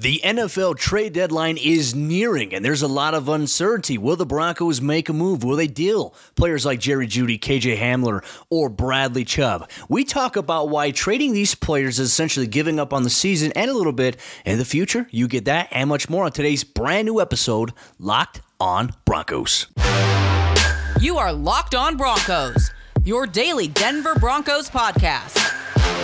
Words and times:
The 0.00 0.20
NFL 0.22 0.78
trade 0.78 1.12
deadline 1.12 1.56
is 1.56 1.92
nearing, 1.92 2.54
and 2.54 2.64
there's 2.64 2.82
a 2.82 2.86
lot 2.86 3.14
of 3.14 3.28
uncertainty. 3.28 3.98
Will 3.98 4.14
the 4.14 4.24
Broncos 4.24 4.80
make 4.80 5.08
a 5.08 5.12
move? 5.12 5.42
Will 5.42 5.56
they 5.56 5.66
deal 5.66 6.14
players 6.36 6.64
like 6.64 6.78
Jerry 6.78 7.08
Jeudy, 7.08 7.36
KJ 7.36 7.76
Hamler, 7.76 8.24
or 8.48 8.68
Bradley 8.68 9.24
Chubb? 9.24 9.68
We 9.88 10.04
talk 10.04 10.36
about 10.36 10.68
why 10.68 10.92
trading 10.92 11.32
these 11.32 11.56
players 11.56 11.98
is 11.98 12.12
essentially 12.12 12.46
giving 12.46 12.78
up 12.78 12.92
on 12.92 13.02
the 13.02 13.10
season 13.10 13.50
and 13.56 13.68
a 13.68 13.74
little 13.74 13.92
bit 13.92 14.18
in 14.44 14.58
the 14.58 14.64
future. 14.64 15.08
You 15.10 15.26
get 15.26 15.46
that 15.46 15.66
and 15.72 15.88
much 15.88 16.08
more 16.08 16.26
on 16.26 16.30
today's 16.30 16.62
brand 16.62 17.06
new 17.06 17.20
episode, 17.20 17.72
Locked 17.98 18.40
on 18.60 18.92
Broncos. 19.04 19.66
You 21.00 21.18
are 21.18 21.32
Locked 21.32 21.74
on 21.74 21.96
Broncos, 21.96 22.70
your 23.02 23.26
daily 23.26 23.66
Denver 23.66 24.14
Broncos 24.14 24.70
podcast, 24.70 25.36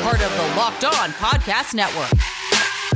part 0.03 0.21
of 0.21 0.33
the 0.37 0.57
Locked 0.57 0.83
on 0.83 1.11
Podcast 1.11 1.75
Network. 1.75 2.11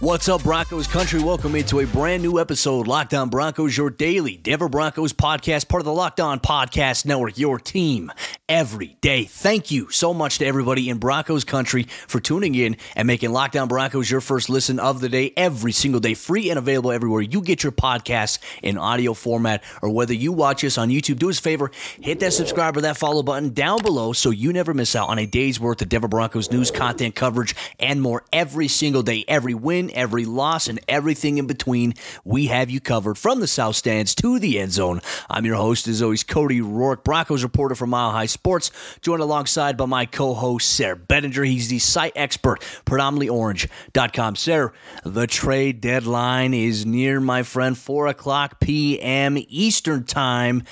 What's 0.00 0.30
up, 0.30 0.44
Broncos 0.44 0.86
country? 0.86 1.22
Welcome 1.22 1.54
into 1.54 1.80
a 1.80 1.86
brand 1.86 2.22
new 2.22 2.40
episode, 2.40 2.88
Locked 2.88 3.12
On 3.12 3.28
Broncos, 3.28 3.76
your 3.76 3.90
daily 3.90 4.34
Denver 4.34 4.70
Broncos 4.70 5.12
podcast, 5.12 5.68
part 5.68 5.82
of 5.82 5.84
the 5.84 5.92
Locked 5.92 6.20
On 6.20 6.40
Podcast 6.40 7.04
Network, 7.04 7.36
your 7.36 7.58
team 7.58 8.10
every 8.48 8.96
day. 9.02 9.24
Thank 9.24 9.70
you 9.70 9.90
so 9.90 10.14
much 10.14 10.38
to 10.38 10.46
everybody 10.46 10.88
in 10.88 10.96
Broncos 10.96 11.44
country 11.44 11.82
for 11.82 12.18
tuning 12.18 12.54
in 12.54 12.78
and 12.96 13.06
making 13.06 13.30
Locked 13.32 13.56
On 13.56 13.68
Broncos 13.68 14.10
your 14.10 14.22
first 14.22 14.48
listen 14.48 14.80
of 14.80 15.02
the 15.02 15.10
day 15.10 15.34
every 15.36 15.70
single 15.70 16.00
day, 16.00 16.14
free 16.14 16.48
and 16.48 16.58
available 16.58 16.92
everywhere 16.92 17.20
you 17.20 17.42
get 17.42 17.62
your 17.62 17.70
podcasts 17.70 18.38
in 18.62 18.78
audio 18.78 19.12
format, 19.12 19.62
or 19.82 19.90
whether 19.90 20.14
you 20.14 20.32
watch 20.32 20.64
us 20.64 20.78
on 20.78 20.88
YouTube. 20.88 21.18
Do 21.18 21.28
us 21.28 21.40
a 21.40 21.42
favor, 21.42 21.70
hit 22.00 22.20
that 22.20 22.32
subscribe 22.32 22.74
or 22.74 22.80
that 22.80 22.96
follow 22.96 23.22
button 23.22 23.50
down 23.50 23.82
below 23.82 24.14
so 24.14 24.30
you 24.30 24.50
never 24.50 24.72
miss 24.72 24.96
out 24.96 25.10
on 25.10 25.18
a 25.18 25.26
day's 25.26 25.60
worth 25.60 25.82
of 25.82 25.90
Denver 25.90 26.08
Broncos 26.08 26.50
news, 26.50 26.70
content, 26.70 27.14
coverage, 27.14 27.54
and 27.78 28.00
more 28.00 28.24
every 28.32 28.66
single 28.66 29.02
day, 29.02 29.26
every 29.28 29.52
win 29.52 29.89
every 29.92 30.24
loss, 30.24 30.68
and 30.68 30.80
everything 30.88 31.38
in 31.38 31.46
between. 31.46 31.94
We 32.24 32.46
have 32.46 32.70
you 32.70 32.80
covered 32.80 33.18
from 33.18 33.40
the 33.40 33.46
South 33.46 33.76
Stands 33.76 34.14
to 34.16 34.38
the 34.38 34.58
end 34.58 34.72
zone. 34.72 35.00
I'm 35.28 35.44
your 35.44 35.56
host, 35.56 35.88
as 35.88 36.02
always, 36.02 36.24
Cody 36.24 36.60
Roark, 36.60 37.04
Broncos 37.04 37.42
reporter 37.42 37.74
for 37.74 37.86
Mile 37.86 38.10
High 38.12 38.26
Sports, 38.26 38.70
joined 39.00 39.22
alongside 39.22 39.76
by 39.76 39.86
my 39.86 40.06
co 40.06 40.34
host, 40.34 40.70
Sayre 40.70 40.96
Bedinger. 40.96 41.46
He's 41.46 41.68
the 41.68 41.78
site 41.78 42.12
expert, 42.16 42.60
predominantlyorange.com. 42.86 44.36
Sayre, 44.36 44.72
the 45.04 45.26
trade 45.26 45.80
deadline 45.80 46.54
is 46.54 46.86
near, 46.86 47.20
my 47.20 47.42
friend, 47.42 47.76
4 47.76 48.08
o'clock 48.08 48.60
p.m. 48.60 49.36
Eastern 49.48 50.04
Time. 50.04 50.62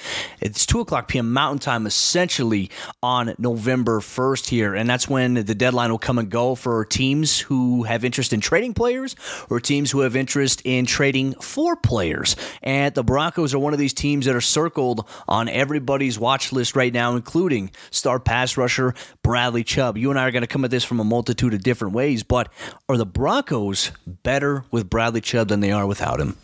It's 0.41 0.67
2 0.67 0.81
o'clock 0.81 1.09
p.m. 1.09 1.33
Mountain 1.33 1.61
Time, 1.61 1.87
essentially, 1.87 2.71
on 3.03 3.35
November 3.39 4.01
1st 4.01 4.49
here. 4.49 4.75
And 4.75 4.89
that's 4.89 5.09
when 5.09 5.35
the 5.35 5.55
deadline 5.55 5.91
will 5.91 5.99
come 5.99 6.19
and 6.19 6.31
go 6.31 6.55
for 6.55 6.85
teams 6.85 7.41
who 7.41 7.85
have 7.85 8.05
interest 8.05 8.33
in 8.33 8.41
trading 8.41 8.75
players 8.75 9.08
players 9.15 9.47
or 9.51 9.61
teams 9.61 9.91
who 9.91 10.01
have 10.01 10.17
interest 10.17 10.63
in 10.65 10.87
trading 10.87 11.35
for 11.35 11.77
players. 11.77 12.37
And 12.63 12.95
the 12.95 13.05
Broncos 13.05 13.55
are 13.55 13.59
one 13.59 13.73
of 13.73 13.79
these 13.79 13.93
teams 13.93 14.27
that 14.27 14.35
are 14.35 14.41
circled 14.41 15.07
on 15.27 15.49
everybody's 15.49 16.19
watch 16.19 16.53
list 16.53 16.77
right 16.77 16.93
now, 16.93 17.17
including 17.17 17.71
star 17.91 18.19
pass 18.21 18.57
rusher 18.57 18.95
Bradley 19.23 19.65
Chubb. 19.65 19.97
You 19.97 20.11
and 20.11 20.19
I 20.19 20.27
are 20.27 20.31
going 20.31 20.43
to 20.43 20.47
come 20.47 20.65
at 20.65 20.71
this 20.71 20.85
from 20.85 21.01
a 21.01 21.05
multitude 21.05 21.55
of 21.55 21.63
different 21.63 21.95
ways, 21.95 22.23
but 22.23 22.49
are 22.89 22.97
the 22.97 23.07
Broncos 23.07 23.93
better 24.07 24.65
with 24.71 24.91
Bradley 24.91 25.21
Chubb 25.21 25.49
than 25.49 25.61
they 25.61 25.73
are 25.73 25.87
without 25.87 26.21
him? 26.21 26.37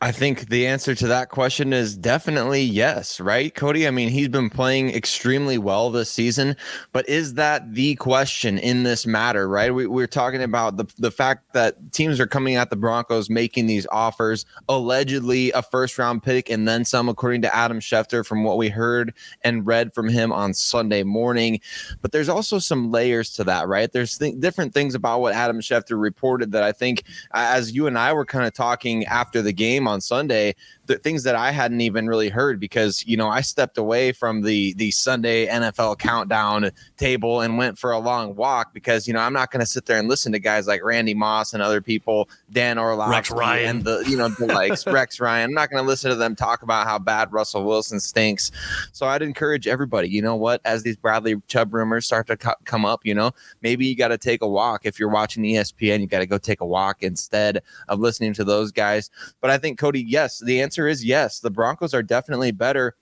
I 0.00 0.12
think 0.12 0.48
the 0.48 0.66
answer 0.66 0.94
to 0.94 1.08
that 1.08 1.28
question 1.28 1.72
is 1.72 1.96
definitely 1.96 2.62
yes, 2.62 3.20
right, 3.20 3.52
Cody? 3.52 3.86
I 3.86 3.90
mean, 3.90 4.10
he's 4.10 4.28
been 4.28 4.48
playing 4.48 4.90
extremely 4.90 5.58
well 5.58 5.90
this 5.90 6.10
season, 6.10 6.56
but 6.92 7.08
is 7.08 7.34
that 7.34 7.74
the 7.74 7.96
question 7.96 8.58
in 8.58 8.84
this 8.84 9.06
matter, 9.06 9.48
right? 9.48 9.74
We, 9.74 9.86
we're 9.86 10.06
talking 10.06 10.42
about 10.42 10.76
the, 10.76 10.86
the 10.98 11.10
fact 11.10 11.52
that 11.54 11.92
teams 11.92 12.20
are 12.20 12.28
coming 12.28 12.54
at 12.54 12.70
the 12.70 12.76
Broncos 12.76 13.28
making 13.28 13.66
these 13.66 13.86
offers, 13.90 14.46
allegedly 14.68 15.50
a 15.50 15.62
first 15.62 15.98
round 15.98 16.22
pick 16.22 16.48
and 16.48 16.68
then 16.68 16.84
some, 16.84 17.08
according 17.08 17.42
to 17.42 17.54
Adam 17.54 17.80
Schefter, 17.80 18.24
from 18.24 18.44
what 18.44 18.58
we 18.58 18.68
heard 18.68 19.14
and 19.42 19.66
read 19.66 19.92
from 19.94 20.08
him 20.08 20.32
on 20.32 20.54
Sunday 20.54 21.02
morning. 21.02 21.60
But 22.02 22.12
there's 22.12 22.28
also 22.28 22.60
some 22.60 22.92
layers 22.92 23.32
to 23.32 23.44
that, 23.44 23.66
right? 23.66 23.90
There's 23.90 24.16
th- 24.16 24.38
different 24.38 24.74
things 24.74 24.94
about 24.94 25.20
what 25.20 25.34
Adam 25.34 25.60
Schefter 25.60 26.00
reported 26.00 26.52
that 26.52 26.62
I 26.62 26.70
think, 26.70 27.02
as 27.32 27.72
you 27.72 27.88
and 27.88 27.98
I 27.98 28.12
were 28.12 28.24
kind 28.24 28.46
of 28.46 28.52
talking 28.52 29.04
after 29.06 29.42
the 29.42 29.55
game 29.56 29.88
on 29.88 30.00
Sunday, 30.00 30.54
the 30.86 30.98
things 30.98 31.24
that 31.24 31.34
I 31.34 31.50
hadn't 31.50 31.80
even 31.80 32.06
really 32.06 32.28
heard 32.28 32.60
because 32.60 33.04
you 33.06 33.16
know 33.16 33.28
I 33.28 33.40
stepped 33.40 33.78
away 33.78 34.12
from 34.12 34.42
the 34.42 34.74
the 34.74 34.90
Sunday 34.90 35.46
NFL 35.46 35.98
countdown 35.98 36.70
table 36.96 37.40
and 37.40 37.58
went 37.58 37.78
for 37.78 37.92
a 37.92 37.98
long 37.98 38.36
walk 38.36 38.72
because 38.72 39.08
you 39.08 39.14
know 39.14 39.20
I'm 39.20 39.32
not 39.32 39.50
going 39.50 39.60
to 39.60 39.66
sit 39.66 39.86
there 39.86 39.98
and 39.98 40.08
listen 40.08 40.32
to 40.32 40.38
guys 40.38 40.66
like 40.66 40.84
Randy 40.84 41.14
Moss 41.14 41.54
and 41.54 41.62
other 41.62 41.80
people, 41.80 42.28
Dan 42.50 42.78
Orlovsky 42.78 43.12
Rex 43.12 43.30
Ryan, 43.30 43.68
and 43.68 43.84
the 43.84 44.04
you 44.08 44.16
know 44.16 44.28
the 44.28 44.46
likes 44.46 44.86
Rex 44.86 45.20
Ryan. 45.20 45.50
I'm 45.50 45.54
not 45.54 45.70
going 45.70 45.82
to 45.82 45.88
listen 45.88 46.10
to 46.10 46.16
them 46.16 46.36
talk 46.36 46.62
about 46.62 46.86
how 46.86 46.98
bad 46.98 47.32
Russell 47.32 47.64
Wilson 47.64 48.00
stinks. 48.00 48.52
So 48.92 49.06
I'd 49.06 49.22
encourage 49.22 49.66
everybody. 49.66 50.08
You 50.08 50.22
know 50.22 50.36
what? 50.36 50.60
As 50.64 50.82
these 50.82 50.96
Bradley 50.96 51.40
Chubb 51.48 51.74
rumors 51.74 52.06
start 52.06 52.26
to 52.28 52.36
co- 52.36 52.54
come 52.64 52.84
up, 52.84 53.00
you 53.04 53.14
know 53.14 53.32
maybe 53.62 53.86
you 53.86 53.96
got 53.96 54.08
to 54.08 54.18
take 54.18 54.42
a 54.42 54.48
walk 54.48 54.82
if 54.84 54.98
you're 54.98 55.08
watching 55.08 55.42
ESPN. 55.42 56.00
You 56.00 56.06
got 56.06 56.20
to 56.20 56.26
go 56.26 56.38
take 56.38 56.60
a 56.60 56.66
walk 56.66 57.02
instead 57.02 57.62
of 57.88 57.98
listening 57.98 58.32
to 58.34 58.44
those 58.44 58.72
guys. 58.72 59.10
But 59.40 59.45
I 59.50 59.58
think 59.58 59.78
Cody, 59.78 60.02
yes, 60.02 60.38
the 60.38 60.60
answer 60.60 60.86
is 60.86 61.04
yes. 61.04 61.40
The 61.40 61.50
Broncos 61.50 61.94
are 61.94 62.02
definitely 62.02 62.52
better 62.52 62.96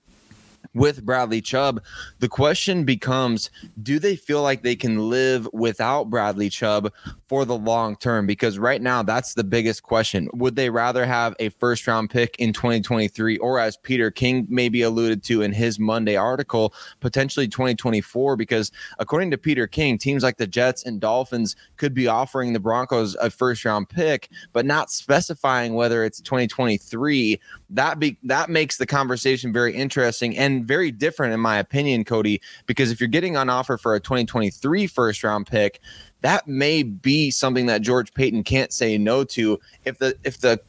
with 0.73 1.05
Bradley 1.05 1.41
Chubb. 1.41 1.83
The 2.19 2.29
question 2.29 2.83
becomes 2.83 3.49
do 3.81 3.99
they 3.99 4.15
feel 4.15 4.41
like 4.41 4.63
they 4.63 4.75
can 4.75 5.09
live 5.09 5.47
without 5.53 6.09
Bradley 6.09 6.49
Chubb 6.49 6.91
for 7.27 7.45
the 7.45 7.57
long 7.57 7.95
term? 7.95 8.25
Because 8.25 8.57
right 8.59 8.81
now, 8.81 9.03
that's 9.03 9.33
the 9.33 9.43
biggest 9.43 9.83
question. 9.83 10.29
Would 10.33 10.55
they 10.55 10.69
rather 10.69 11.05
have 11.05 11.35
a 11.39 11.49
first 11.49 11.87
round 11.87 12.09
pick 12.09 12.35
in 12.39 12.53
2023, 12.53 13.37
or 13.37 13.59
as 13.59 13.77
Peter 13.77 14.11
King 14.11 14.45
maybe 14.49 14.81
alluded 14.81 15.23
to 15.23 15.41
in 15.41 15.53
his 15.53 15.79
Monday 15.79 16.15
article, 16.15 16.73
potentially 16.99 17.47
2024? 17.47 18.35
Because 18.35 18.71
according 18.99 19.31
to 19.31 19.37
Peter 19.37 19.67
King, 19.67 19.97
teams 19.97 20.23
like 20.23 20.37
the 20.37 20.47
Jets 20.47 20.83
and 20.83 20.99
Dolphins 20.99 21.55
could 21.77 21.93
be 21.93 22.07
offering 22.07 22.53
the 22.53 22.59
Broncos 22.59 23.15
a 23.15 23.29
first 23.29 23.65
round 23.65 23.89
pick, 23.89 24.29
but 24.53 24.65
not 24.65 24.91
specifying 24.91 25.75
whether 25.75 26.03
it's 26.03 26.21
2023. 26.21 27.39
That 27.69 27.99
be 27.99 28.17
that 28.23 28.49
makes 28.49 28.77
the 28.77 28.85
conversation 28.85 29.51
very 29.51 29.73
interesting 29.73 30.37
and 30.37 30.67
very 30.67 30.91
different, 30.91 31.33
in 31.33 31.39
my 31.39 31.57
opinion, 31.57 32.03
Cody, 32.03 32.41
because 32.65 32.91
if 32.91 32.99
you're 32.99 33.07
getting 33.07 33.37
on 33.37 33.49
offer 33.49 33.77
for 33.77 33.95
a 33.95 33.99
2023 33.99 34.87
first 34.87 35.23
round 35.23 35.47
pick, 35.47 35.79
that 36.21 36.47
may 36.47 36.83
be 36.83 37.31
something 37.31 37.65
that 37.65 37.81
George 37.81 38.13
Paton 38.13 38.43
can't 38.43 38.71
say 38.71 38.97
no 38.97 39.23
to. 39.25 39.59
If 39.83 39.97
the 39.97 40.15
if 40.23 40.39
the 40.39 40.59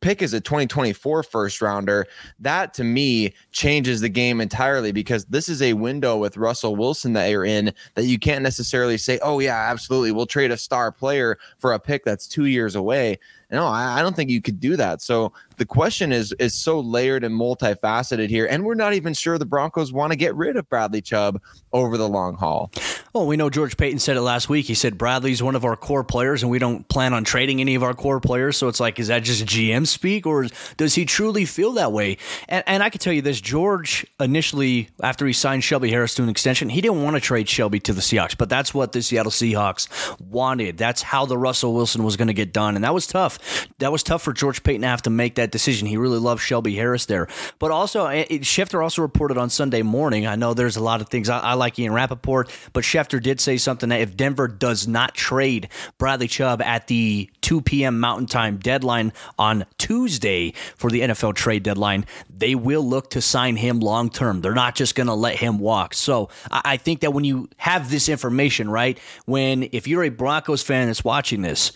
pick 0.00 0.22
is 0.22 0.32
a 0.32 0.40
2024 0.40 1.22
first 1.22 1.60
rounder, 1.60 2.06
that 2.38 2.74
to 2.74 2.84
me 2.84 3.34
changes 3.50 4.00
the 4.00 4.08
game 4.08 4.40
entirely 4.40 4.92
because 4.92 5.24
this 5.26 5.48
is 5.48 5.62
a 5.62 5.72
window 5.72 6.16
with 6.16 6.36
Russell 6.36 6.76
Wilson 6.76 7.12
that 7.14 7.28
you're 7.28 7.44
in 7.44 7.72
that 7.94 8.04
you 8.04 8.18
can't 8.18 8.42
necessarily 8.42 8.98
say, 8.98 9.18
oh, 9.22 9.38
yeah, 9.40 9.68
absolutely. 9.70 10.12
We'll 10.12 10.26
trade 10.26 10.50
a 10.50 10.56
star 10.56 10.92
player 10.92 11.38
for 11.58 11.72
a 11.72 11.78
pick 11.78 12.04
that's 12.04 12.28
two 12.28 12.44
years 12.44 12.74
away. 12.74 13.18
No, 13.50 13.66
I, 13.66 13.98
I 13.98 14.02
don't 14.02 14.16
think 14.16 14.30
you 14.30 14.42
could 14.42 14.58
do 14.58 14.76
that. 14.76 15.00
So 15.02 15.32
the 15.56 15.66
question 15.66 16.12
is 16.12 16.32
is 16.38 16.54
so 16.54 16.80
layered 16.80 17.22
and 17.22 17.34
multifaceted 17.34 18.28
here, 18.28 18.46
and 18.46 18.64
we're 18.64 18.74
not 18.74 18.94
even 18.94 19.14
sure 19.14 19.38
the 19.38 19.46
Broncos 19.46 19.92
want 19.92 20.12
to 20.12 20.16
get 20.16 20.34
rid 20.34 20.56
of 20.56 20.68
Bradley 20.68 21.00
Chubb 21.00 21.40
over 21.72 21.96
the 21.96 22.08
long 22.08 22.34
haul. 22.34 22.72
Well, 23.16 23.26
we 23.26 23.38
know 23.38 23.48
George 23.48 23.78
Paton 23.78 23.98
said 23.98 24.18
it 24.18 24.20
last 24.20 24.50
week. 24.50 24.66
He 24.66 24.74
said 24.74 24.98
Bradley's 24.98 25.42
one 25.42 25.56
of 25.56 25.64
our 25.64 25.74
core 25.74 26.04
players, 26.04 26.42
and 26.42 26.52
we 26.52 26.58
don't 26.58 26.86
plan 26.86 27.14
on 27.14 27.24
trading 27.24 27.62
any 27.62 27.74
of 27.74 27.82
our 27.82 27.94
core 27.94 28.20
players. 28.20 28.58
So 28.58 28.68
it's 28.68 28.78
like, 28.78 28.98
is 28.98 29.08
that 29.08 29.22
just 29.22 29.46
GM 29.46 29.86
speak, 29.86 30.26
or 30.26 30.48
does 30.76 30.94
he 30.94 31.06
truly 31.06 31.46
feel 31.46 31.72
that 31.72 31.92
way? 31.92 32.18
And, 32.46 32.62
and 32.66 32.82
I 32.82 32.90
can 32.90 32.98
tell 32.98 33.14
you 33.14 33.22
this: 33.22 33.40
George 33.40 34.06
initially, 34.20 34.90
after 35.02 35.26
he 35.26 35.32
signed 35.32 35.64
Shelby 35.64 35.90
Harris 35.90 36.14
to 36.16 36.24
an 36.24 36.28
extension, 36.28 36.68
he 36.68 36.82
didn't 36.82 37.02
want 37.02 37.16
to 37.16 37.20
trade 37.20 37.48
Shelby 37.48 37.80
to 37.80 37.94
the 37.94 38.02
Seahawks, 38.02 38.36
but 38.36 38.50
that's 38.50 38.74
what 38.74 38.92
the 38.92 39.00
Seattle 39.00 39.32
Seahawks 39.32 39.88
wanted. 40.20 40.76
That's 40.76 41.00
how 41.00 41.24
the 41.24 41.38
Russell 41.38 41.72
Wilson 41.72 42.04
was 42.04 42.18
going 42.18 42.28
to 42.28 42.34
get 42.34 42.52
done, 42.52 42.74
and 42.74 42.84
that 42.84 42.92
was 42.92 43.06
tough. 43.06 43.38
That 43.78 43.92
was 43.92 44.02
tough 44.02 44.20
for 44.20 44.34
George 44.34 44.62
Paton 44.62 44.82
to 44.82 44.88
have 44.88 45.00
to 45.02 45.10
make 45.10 45.36
that 45.36 45.50
decision. 45.50 45.88
He 45.88 45.96
really 45.96 46.18
loved 46.18 46.42
Shelby 46.42 46.74
Harris 46.74 47.06
there. 47.06 47.28
But 47.60 47.70
also, 47.70 48.08
it, 48.08 48.28
Schefter 48.42 48.82
also 48.82 49.00
reported 49.00 49.38
on 49.38 49.48
Sunday 49.48 49.80
morning. 49.80 50.26
I 50.26 50.36
know 50.36 50.52
there's 50.52 50.76
a 50.76 50.82
lot 50.82 51.00
of 51.00 51.08
things. 51.08 51.30
I, 51.30 51.38
I 51.38 51.54
like 51.54 51.78
Ian 51.78 51.94
Rapoport, 51.94 52.52
but 52.74 52.84
Schefter 52.84 53.05
did 53.08 53.40
say 53.40 53.56
something 53.56 53.88
that 53.88 54.00
if 54.00 54.16
Denver 54.16 54.48
does 54.48 54.86
not 54.86 55.14
trade 55.14 55.68
Bradley 55.98 56.28
Chubb 56.28 56.60
at 56.62 56.86
the 56.86 57.30
2 57.42 57.62
p.m. 57.62 58.00
Mountain 58.00 58.26
Time 58.26 58.56
deadline 58.58 59.12
on 59.38 59.64
Tuesday 59.78 60.52
for 60.76 60.90
the 60.90 61.00
NFL 61.00 61.34
trade 61.34 61.62
deadline, 61.62 62.06
they 62.28 62.54
will 62.54 62.86
look 62.86 63.10
to 63.10 63.20
sign 63.20 63.56
him 63.56 63.80
long 63.80 64.10
term. 64.10 64.40
They're 64.40 64.54
not 64.54 64.74
just 64.74 64.94
going 64.94 65.06
to 65.06 65.14
let 65.14 65.36
him 65.36 65.58
walk. 65.58 65.94
So 65.94 66.28
I 66.50 66.76
think 66.76 67.00
that 67.00 67.12
when 67.12 67.24
you 67.24 67.48
have 67.56 67.90
this 67.90 68.08
information, 68.08 68.70
right, 68.70 68.98
when 69.26 69.68
if 69.72 69.86
you're 69.86 70.04
a 70.04 70.08
Broncos 70.08 70.62
fan 70.62 70.86
that's 70.88 71.04
watching 71.04 71.42
this, 71.42 71.72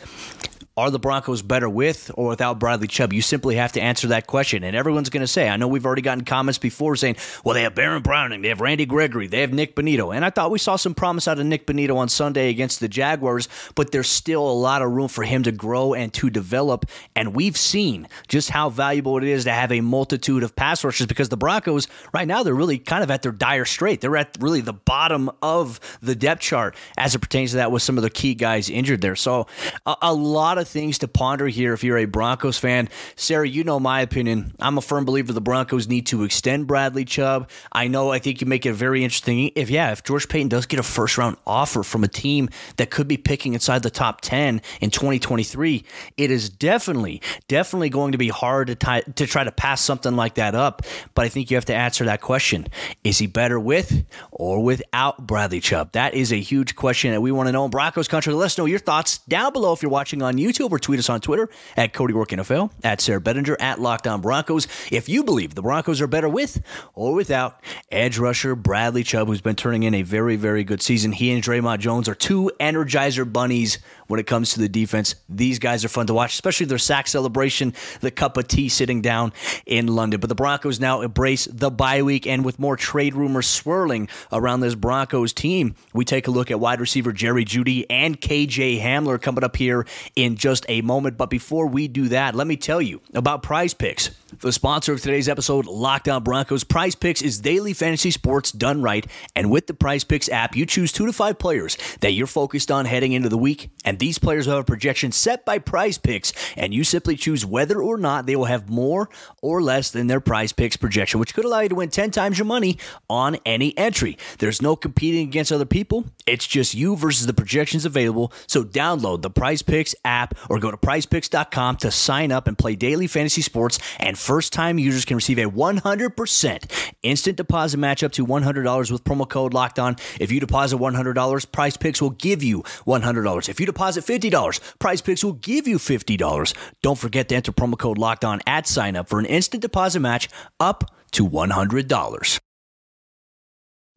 Are 0.81 0.91
the 0.91 0.99
Broncos 0.99 1.43
better 1.43 1.69
with 1.69 2.11
or 2.15 2.29
without 2.29 2.59
Bradley 2.59 2.87
Chubb? 2.87 3.13
You 3.13 3.21
simply 3.21 3.57
have 3.57 3.73
to 3.73 3.83
answer 3.83 4.07
that 4.09 4.27
question. 4.27 4.65
And 4.65 4.75
everyone's 4.75 5.11
going 5.11 5.21
to 5.21 5.27
say, 5.27 5.47
I 5.47 5.59
know 5.59 5.69
we've 5.69 5.85
already 5.85 6.01
gotten 6.01 6.25
comments 6.25 6.57
before 6.57 6.97
saying, 6.97 7.17
well, 7.45 7.53
they 7.53 7.65
have 7.65 7.75
Baron 7.75 8.01
Browning, 8.01 8.41
they 8.41 8.49
have 8.49 8.63
Randy 8.63 8.87
Gregory, 8.87 9.27
they 9.27 9.43
have 9.43 9.53
Nick 9.53 9.77
Bonitto. 9.77 10.17
And 10.17 10.25
I 10.25 10.31
thought 10.31 10.51
we 10.51 10.59
saw 10.59 10.77
some 10.77 10.95
promise 10.95 11.29
out 11.29 11.39
of 11.39 11.45
Nick 11.45 11.67
Bonitto 11.67 11.97
on 11.97 12.09
Sunday 12.09 12.49
against 12.49 12.81
the 12.81 12.89
Jaguars, 12.89 13.47
but 13.75 13.93
there's 13.93 14.09
still 14.09 14.41
a 14.41 14.55
lot 14.55 14.81
of 14.81 14.91
room 14.91 15.09
for 15.09 15.23
him 15.23 15.43
to 15.43 15.53
grow 15.53 15.93
and 15.93 16.15
to 16.15 16.31
develop. 16.31 16.87
And 17.15 17.35
we've 17.35 17.59
seen 17.59 18.09
just 18.29 18.49
how 18.49 18.71
valuable 18.71 19.19
it 19.19 19.25
is 19.25 19.45
to 19.45 19.53
have 19.53 19.73
a 19.73 19.83
multitude 19.83 20.43
of 20.43 20.57
pass 20.57 20.83
rushers 20.83 21.07
because 21.07 21.29
the 21.29 21.37
Broncos, 21.37 21.89
right 22.15 22.27
now, 22.27 22.43
they're 22.43 22.55
really 22.55 22.79
kind 22.79 23.05
of 23.05 23.11
at 23.11 23.21
their 23.21 23.33
dire 23.33 23.67
strait. 23.67 24.01
They're 24.01 24.17
at 24.17 24.35
really 24.41 24.63
the 24.63 24.73
bottom 24.73 25.31
of 25.43 25.79
the 26.01 26.15
depth 26.15 26.41
chart 26.41 26.75
as 26.97 27.15
it 27.15 27.19
pertains 27.19 27.51
to 27.51 27.59
that 27.59 27.71
with 27.71 27.83
some 27.83 27.99
of 27.99 28.03
the 28.03 28.09
key 28.09 28.35
guys 28.35 28.71
injured 28.71 29.03
there. 29.03 29.15
So 29.15 29.47
a, 29.85 29.97
a 30.01 30.15
lot 30.15 30.57
of 30.57 30.70
things 30.71 30.99
to 30.99 31.09
ponder 31.09 31.49
here 31.49 31.73
if 31.73 31.85
you're 31.85 31.99
a 31.99 32.05
Broncos 32.05 32.59
fan. 32.59 32.89
Sarah, 33.17 33.49
you 33.49 33.65
know 33.65 33.81
my 33.81 34.01
opinion. 34.01 34.55
I'm 34.61 34.79
a 34.79 34.81
firm 34.81 35.05
believer 35.05 35.33
the 35.33 35.41
Broncos 35.41 35.89
need 35.89 36.07
to 36.07 36.25
extend 36.25 36.67
Bradley 36.67 37.05
Chubb. 37.05 37.51
I 37.73 37.89
know 37.89 38.11
I 38.11 38.19
think 38.19 38.41
you 38.41 38.47
make 38.47 38.67
it 38.67 38.73
very 38.75 39.05
interesting. 39.05 39.51
If 39.55 39.71
yeah, 39.71 39.93
if 39.93 40.03
George 40.05 40.29
Paton 40.29 40.49
does 40.49 40.67
get 40.67 40.81
a 40.81 40.83
first 40.83 41.19
round 41.19 41.37
offer 41.47 41.83
from 41.83 42.05
a 42.05 42.09
team 42.09 42.49
that 42.77 42.91
could 42.91 43.09
be 43.09 43.17
picking 43.17 43.55
inside 43.55 43.83
the 43.83 43.91
top 43.91 44.21
10 44.21 44.63
in 44.81 44.91
2023, 44.91 45.85
it 46.17 46.31
is 46.31 46.49
definitely, 46.49 47.21
definitely 47.49 47.91
going 47.91 48.13
to 48.13 48.19
be 48.19 48.29
hard 48.29 48.69
to, 48.69 48.75
tie, 48.75 49.01
to 49.01 49.27
try 49.27 49.45
to 49.45 49.53
pass 49.53 49.81
something 49.81 50.17
like 50.17 50.35
that 50.35 50.55
up. 50.55 50.83
But 51.15 51.25
I 51.25 51.29
think 51.29 51.51
you 51.51 51.57
have 51.57 51.65
to 51.67 51.75
answer 51.75 52.05
that 52.05 52.21
question. 52.21 52.67
Is 53.05 53.19
he 53.19 53.27
better 53.27 53.59
with 53.59 54.05
or 54.31 54.63
without 54.63 55.27
Bradley 55.27 55.61
Chubb? 55.61 55.93
That 55.93 56.15
is 56.15 56.33
a 56.33 56.41
huge 56.41 56.77
question 56.77 57.13
that 57.13 57.21
we 57.21 57.33
want 57.33 57.49
to 57.49 57.53
know 57.53 57.65
in 57.65 57.71
Broncos 57.71 58.09
country. 58.09 58.33
Let 58.33 58.47
us 58.47 58.59
know 58.59 58.67
your 58.67 58.79
thoughts 58.79 59.19
down 59.19 59.53
below 59.53 59.73
if 59.73 59.83
you're 59.83 59.91
watching 59.91 60.23
on 60.23 60.35
YouTube 60.35 60.50
or 60.59 60.79
tweet 60.79 60.99
us 60.99 61.09
on 61.09 61.21
Twitter 61.21 61.49
at 61.77 61.93
Cody 61.93 62.15
Roark 62.15 62.29
NFL, 62.29 62.73
at 62.83 63.01
Sayre 63.01 63.21
Bedinger, 63.21 63.57
at 63.61 63.81
Locked 63.81 64.07
On 64.07 64.21
Broncos. 64.21 64.67
If 64.91 65.09
you 65.09 65.23
believe 65.23 65.55
the 65.55 65.63
Broncos 65.63 66.01
are 66.01 66.07
better 66.07 66.29
with 66.29 66.63
or 66.95 67.15
without 67.15 67.61
edge 67.91 68.19
rusher 68.19 68.57
Bradley 68.57 69.05
Chubb, 69.05 69.29
who's 69.29 69.41
been 69.41 69.57
turning 69.57 69.83
in 69.85 69.95
a 69.95 70.03
very, 70.03 70.37
very 70.37 70.65
good 70.65 70.83
season. 70.83 71.13
He 71.13 71.31
and 71.31 71.43
Dre'Mont 71.43 71.79
Jones 71.79 72.09
are 72.09 72.15
two 72.15 72.51
energizer 72.59 73.31
bunnies 73.31 73.79
when 74.07 74.19
it 74.19 74.27
comes 74.27 74.55
to 74.55 74.61
the 74.61 74.69
defense. 74.69 75.15
These 75.29 75.61
guys 75.61 75.85
are 75.85 75.89
fun 75.89 76.07
to 76.09 76.15
watch, 76.15 76.33
especially 76.33 76.67
their 76.67 76.79
sack 76.79 77.07
celebration, 77.07 77.75
the 78.01 78.11
cup 78.11 78.37
of 78.37 78.49
tea 78.49 78.69
sitting 78.69 79.03
down 79.03 79.33
in 79.67 79.87
London. 79.87 80.19
But 80.19 80.29
the 80.29 80.35
Broncos 80.35 80.81
now 80.81 81.03
embrace 81.03 81.45
the 81.45 81.71
bye 81.71 82.03
week, 82.03 82.27
and 82.27 82.45
with 82.45 82.59
more 82.59 82.77
trade 82.77 83.15
rumors 83.15 83.47
swirling 83.47 84.09
around 84.33 84.61
this 84.61 84.75
Broncos 84.75 85.33
team, 85.33 85.77
we 85.93 86.05
take 86.05 86.27
a 86.27 86.31
look 86.31 86.51
at 86.51 86.59
wide 86.59 86.81
receiver 86.81 87.13
Jerry 87.13 87.45
Jeudy 87.45 87.87
and 87.89 88.21
KJ 88.21 88.81
Hamler 88.81 89.21
coming 89.21 89.45
up 89.45 89.57
here 89.57 89.87
in 90.17 90.37
just 90.41 90.67
a 90.69 90.81
moment. 90.81 91.17
But 91.17 91.31
before 91.31 91.67
we 91.69 91.87
do 91.87 92.09
that, 92.09 92.35
let 92.35 92.47
me 92.49 92.57
tell 92.57 92.83
you 92.83 93.01
about 93.15 93.45
prize 93.45 93.75
picks. 93.75 94.11
The 94.41 94.53
sponsor 94.53 94.95
of 94.95 95.03
today's 95.03 95.29
episode, 95.29 95.67
Locked 95.67 96.09
On 96.09 96.23
Broncos, 96.23 96.65
Prize 96.65 96.95
Picks 96.95 97.21
is 97.21 97.41
daily 97.41 97.75
fantasy 97.75 98.11
sports 98.11 98.51
done 98.53 98.81
right. 98.81 99.07
And 99.37 99.51
with 99.51 99.67
the 99.67 99.75
Prize 99.75 100.03
Picks 100.03 100.31
app, 100.31 100.57
you 100.57 100.65
choose 100.65 100.93
two 100.93 101.05
to 101.05 101.13
five 101.13 101.39
players 101.39 101.77
that 102.01 102.13
you're 102.13 102.27
focused 102.27 102.71
on 102.71 102.87
heading 102.87 103.13
into 103.13 103.29
the 103.29 103.37
week. 103.37 103.69
And 103.85 103.99
these 103.99 104.19
players 104.19 104.47
have 104.47 104.57
a 104.57 104.65
projection 104.65 105.13
set 105.13 105.45
by 105.45 105.59
Prize 105.59 105.99
Picks, 105.99 106.33
and 106.57 106.73
you 106.73 106.85
simply 106.85 107.17
choose 107.17 107.45
whether 107.45 107.83
or 107.83 107.99
not 107.99 108.25
they 108.25 108.35
will 108.35 108.47
have 108.47 108.71
more 108.71 109.11
or 109.43 109.61
less 109.61 109.91
than 109.91 110.07
their 110.07 110.21
Prize 110.21 110.53
Picks 110.53 110.79
projection, 110.79 111.21
which 111.21 111.35
could 111.35 111.45
allow 111.45 111.61
you 111.61 111.69
to 111.69 111.75
win 111.75 111.91
10 111.91 112.11
times 112.11 112.39
your 112.39 112.47
money 112.47 112.79
on 113.11 113.37
any 113.45 113.77
entry. 113.77 114.17
There's 114.39 114.63
no 114.63 114.75
competing 114.75 115.29
against 115.29 115.53
other 115.53 115.67
people, 115.67 116.07
it's 116.27 116.47
just 116.47 116.73
you 116.73 116.97
versus 116.97 117.27
the 117.27 117.35
projections 117.35 117.85
available. 117.85 118.33
So 118.47 118.65
download 118.65 119.21
the 119.21 119.29
Prize 119.29 119.61
Picks 119.61 119.95
app 120.03 120.33
or 120.49 120.59
go 120.59 120.71
to 120.71 120.79
prizepicks.com 120.79 121.77
to 121.79 121.91
sign 121.91 122.33
up 122.33 122.47
and 122.47 122.57
play 122.57 122.75
daily 122.75 123.07
fantasy 123.07 123.43
sports 123.43 123.79
and 123.99 124.17
First 124.31 124.53
time 124.53 124.79
users 124.79 125.05
can 125.05 125.17
receive 125.17 125.39
a 125.39 125.51
100% 125.51 126.93
instant 127.03 127.37
deposit 127.37 127.79
match 127.79 128.05
up 128.05 128.13
to 128.13 128.25
$100 128.25 128.93
with 128.93 129.03
promo 129.03 129.29
code 129.29 129.53
locked 129.53 129.81
on. 129.81 129.97
If 130.21 130.31
you 130.31 130.39
deposit 130.39 130.77
$100, 130.77 131.51
Prize 131.51 131.77
Picks 131.77 132.01
will 132.01 132.11
give 132.11 132.41
you 132.41 132.63
$100. 132.87 133.49
If 133.49 133.59
you 133.59 133.67
deposit 133.67 134.05
$50, 134.05 134.79
Prize 134.79 135.01
Picks 135.01 135.25
will 135.25 135.33
give 135.33 135.67
you 135.67 135.79
$50. 135.79 136.55
Don't 136.81 136.97
forget 136.97 137.29
to 137.31 137.35
enter 137.35 137.51
promo 137.51 137.77
code 137.77 137.99
locked 137.99 138.25
on 138.25 138.39
at 138.47 138.69
sign 138.69 138.95
up 138.95 139.09
for 139.09 139.19
an 139.19 139.27
instant 139.27 139.63
deposit 139.63 139.99
match 139.99 140.29
up 140.61 140.95
to 141.11 141.29
$100. 141.29 142.41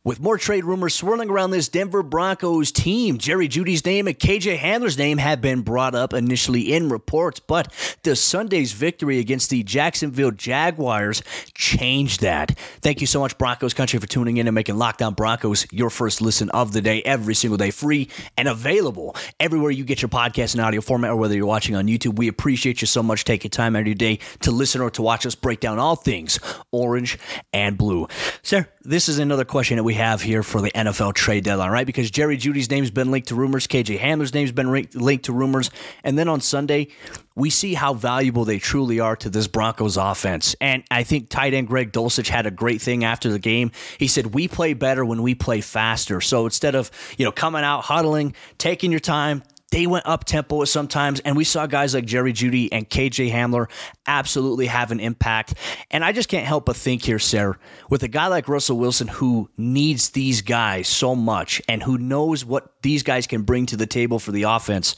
With 0.06 0.20
more 0.20 0.38
trade 0.38 0.66
rumors 0.66 0.94
swirling 0.94 1.30
around 1.30 1.52
this 1.52 1.70
Denver 1.70 2.04
Broncos 2.04 2.74
team, 2.74 3.18
Jerry 3.18 3.48
Jeudy's 3.48 3.86
name 3.86 4.06
and 4.06 4.20
KJ 4.20 4.58
Hamler's 4.58 4.98
name 4.98 5.18
have 5.18 5.40
been 5.40 5.62
brought 5.62 5.96
up 5.96 6.14
initially 6.14 6.74
in 6.74 6.90
reports, 6.90 7.40
but 7.40 7.72
does 8.04 8.20
Sunday's 8.20 8.74
victory 8.74 9.20
against 9.20 9.50
the 9.50 9.64
Jacksonville 9.64 10.32
Jaguars 10.32 11.24
change 11.54 12.18
that? 12.18 12.52
Thank 12.82 13.00
you 13.00 13.08
so 13.08 13.22
much, 13.22 13.38
Broncos 13.38 13.74
country, 13.74 13.98
for 13.98 14.06
tuning 14.06 14.36
in 14.36 14.48
and 14.50 14.54
making 14.54 14.78
Locked 14.78 15.02
On 15.02 15.14
Broncos 15.14 15.66
your 15.72 15.90
first 15.90 16.22
listen 16.22 16.50
of 16.50 16.74
the 16.74 16.82
day 16.82 17.02
every 17.04 17.34
single 17.34 17.56
day, 17.56 17.72
free 17.72 18.10
and 18.38 18.50
available 18.50 19.16
everywhere 19.40 19.72
you 19.72 19.86
get 19.86 20.02
your 20.02 20.10
podcast 20.10 20.54
in 20.54 20.60
audio 20.60 20.82
format 20.82 21.12
or 21.12 21.16
whether 21.16 21.34
you're 21.34 21.46
watching 21.46 21.78
on 21.78 21.88
YouTube. 21.88 22.18
We 22.18 22.28
appreciate 22.28 22.82
you 22.82 22.88
so 22.88 23.04
much 23.04 23.24
taking 23.24 23.52
time 23.52 23.74
every 23.78 23.94
day 23.94 24.20
to 24.42 24.52
listen 24.52 24.82
or 24.82 24.90
to 24.90 25.02
watch 25.02 25.26
us 25.26 25.36
break 25.36 25.62
down 25.62 25.80
all 25.80 25.96
things 25.96 26.42
orange 26.74 27.18
and 27.54 27.78
blue. 27.78 28.10
Sir, 28.42 28.68
this 28.86 29.08
is 29.08 29.18
another 29.20 29.46
question 29.46 29.78
that 29.78 29.84
we 29.84 29.94
have 29.94 30.22
here 30.22 30.44
for 30.44 30.62
the 30.62 30.70
NFL 30.72 31.14
trade 31.14 31.46
deadline, 31.46 31.72
right? 31.72 31.88
Because 31.88 32.12
Jerry 32.12 32.38
Jeudy's 32.38 32.70
name's 32.70 32.92
been 32.92 33.12
linked 33.12 33.30
to 33.30 33.36
rumors, 33.36 33.66
KJ 33.66 33.98
Hamler's 33.98 34.34
name's 34.34 34.52
been 34.52 34.72
linked 34.72 35.26
to 35.26 35.34
rumors, 35.34 35.72
and 36.04 36.18
then 36.18 36.28
on 36.28 36.42
Sunday 36.42 36.90
we 37.36 37.50
see 37.50 37.74
how 37.74 37.94
valuable 37.94 38.46
they 38.46 38.60
truly 38.60 39.00
are 39.00 39.16
to 39.16 39.30
this 39.30 39.48
Broncos 39.48 39.98
offense. 39.98 40.56
And 40.60 40.84
I 40.92 41.04
think 41.04 41.30
tight 41.30 41.54
end 41.54 41.68
Greg 41.68 41.92
Dulcich 41.92 42.28
had 42.28 42.46
a 42.46 42.52
great 42.52 42.82
thing 42.82 43.04
after 43.04 43.32
the 43.32 43.40
game. 43.40 43.72
He 43.98 44.08
said, 44.08 44.34
"We 44.34 44.48
play 44.48 44.74
better 44.74 45.06
when 45.06 45.22
we 45.22 45.34
play 45.34 45.62
faster." 45.62 46.20
So 46.20 46.46
instead 46.46 46.76
of 46.76 46.92
you 47.18 47.26
know 47.26 47.32
coming 47.32 47.64
out 47.64 47.86
huddling, 47.86 48.36
taking 48.58 48.92
your 48.92 49.00
time, 49.00 49.44
they 49.74 49.88
went 49.88 50.06
up 50.06 50.24
tempo 50.24 50.64
sometimes, 50.66 51.20
and 51.22 51.36
we 51.36 51.44
saw 51.44 51.66
guys 51.66 51.96
like 51.96 52.06
Jerry 52.06 52.32
Jeudy 52.32 52.70
and 52.72 52.88
KJ 52.88 53.32
Hamler 53.32 53.68
absolutely 54.08 54.68
have 54.68 54.92
an 54.92 55.00
impact. 55.00 55.56
And 55.92 56.04
I 56.04 56.12
just 56.12 56.30
can't 56.30 56.46
help 56.46 56.66
but 56.66 56.76
think 56.76 57.04
here, 57.04 57.20
Sarah, 57.20 57.58
with 57.90 58.04
a 58.04 58.08
guy 58.08 58.28
like 58.28 58.48
Russell 58.48 58.78
Wilson 58.78 59.08
who 59.08 59.50
needs 59.58 60.10
these 60.10 60.42
guys 60.42 60.88
so 60.88 61.16
much 61.16 61.62
and 61.68 61.82
who 61.82 61.98
knows 61.98 62.46
what 62.46 62.74
these 62.82 63.04
guys 63.04 63.28
can 63.28 63.44
bring 63.44 63.66
to 63.68 63.78
the 63.78 63.86
table 63.86 64.20
for 64.20 64.32
the 64.32 64.44
offense, 64.44 64.96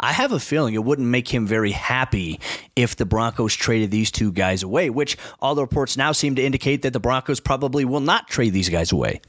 I 0.00 0.12
have 0.12 0.32
a 0.32 0.40
feeling 0.40 0.74
it 0.74 0.84
wouldn't 0.84 1.08
make 1.08 1.28
him 1.28 1.46
very 1.46 1.70
happy 1.72 2.40
if 2.76 2.96
the 2.96 3.06
Broncos 3.06 3.54
traded 3.54 3.90
these 3.90 4.10
two 4.10 4.32
guys 4.32 4.62
away, 4.62 4.90
which 4.90 5.16
all 5.40 5.54
the 5.54 5.62
reports 5.62 5.96
now 5.96 6.12
seem 6.12 6.34
to 6.36 6.42
indicate 6.42 6.82
that 6.82 6.92
the 6.92 7.00
Broncos 7.00 7.40
probably 7.40 7.84
will 7.84 8.00
not 8.00 8.28
trade 8.28 8.52
these 8.52 8.68
guys 8.68 8.92
away. 8.92 9.20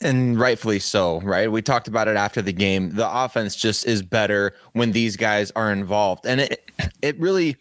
And 0.00 0.38
rightfully 0.38 0.78
so, 0.78 1.20
right? 1.20 1.50
We 1.50 1.62
talked 1.62 1.88
about 1.88 2.08
it 2.08 2.16
after 2.16 2.42
the 2.42 2.52
game. 2.52 2.90
The 2.94 3.08
offense 3.08 3.56
just 3.56 3.86
is 3.86 4.02
better 4.02 4.54
when 4.72 4.92
these 4.92 5.16
guys 5.16 5.50
are 5.52 5.72
involved. 5.72 6.26
And 6.26 6.40
it 6.40 6.70
it 7.02 7.18
really 7.18 7.56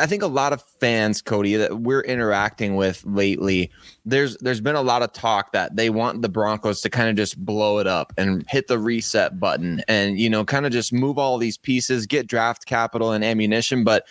I 0.00 0.06
think 0.06 0.22
a 0.22 0.28
lot 0.28 0.52
of 0.52 0.62
fans, 0.62 1.22
Cody, 1.22 1.56
that 1.56 1.80
we're 1.80 2.00
interacting 2.00 2.76
with 2.76 3.04
lately, 3.04 3.70
there's 4.04 4.36
there's 4.38 4.60
been 4.60 4.74
a 4.74 4.82
lot 4.82 5.02
of 5.02 5.12
talk 5.12 5.52
that 5.52 5.76
they 5.76 5.88
want 5.88 6.22
the 6.22 6.28
Broncos 6.28 6.80
to 6.80 6.90
kind 6.90 7.08
of 7.08 7.16
just 7.16 7.38
blow 7.44 7.78
it 7.78 7.86
up 7.86 8.12
and 8.18 8.44
hit 8.48 8.66
the 8.66 8.78
reset 8.78 9.38
button 9.38 9.82
and 9.86 10.18
you 10.18 10.28
know 10.28 10.44
kind 10.44 10.66
of 10.66 10.72
just 10.72 10.92
move 10.92 11.18
all 11.18 11.38
these 11.38 11.56
pieces, 11.56 12.06
get 12.06 12.26
draft 12.26 12.66
capital 12.66 13.12
and 13.12 13.24
ammunition, 13.24 13.84
but 13.84 14.06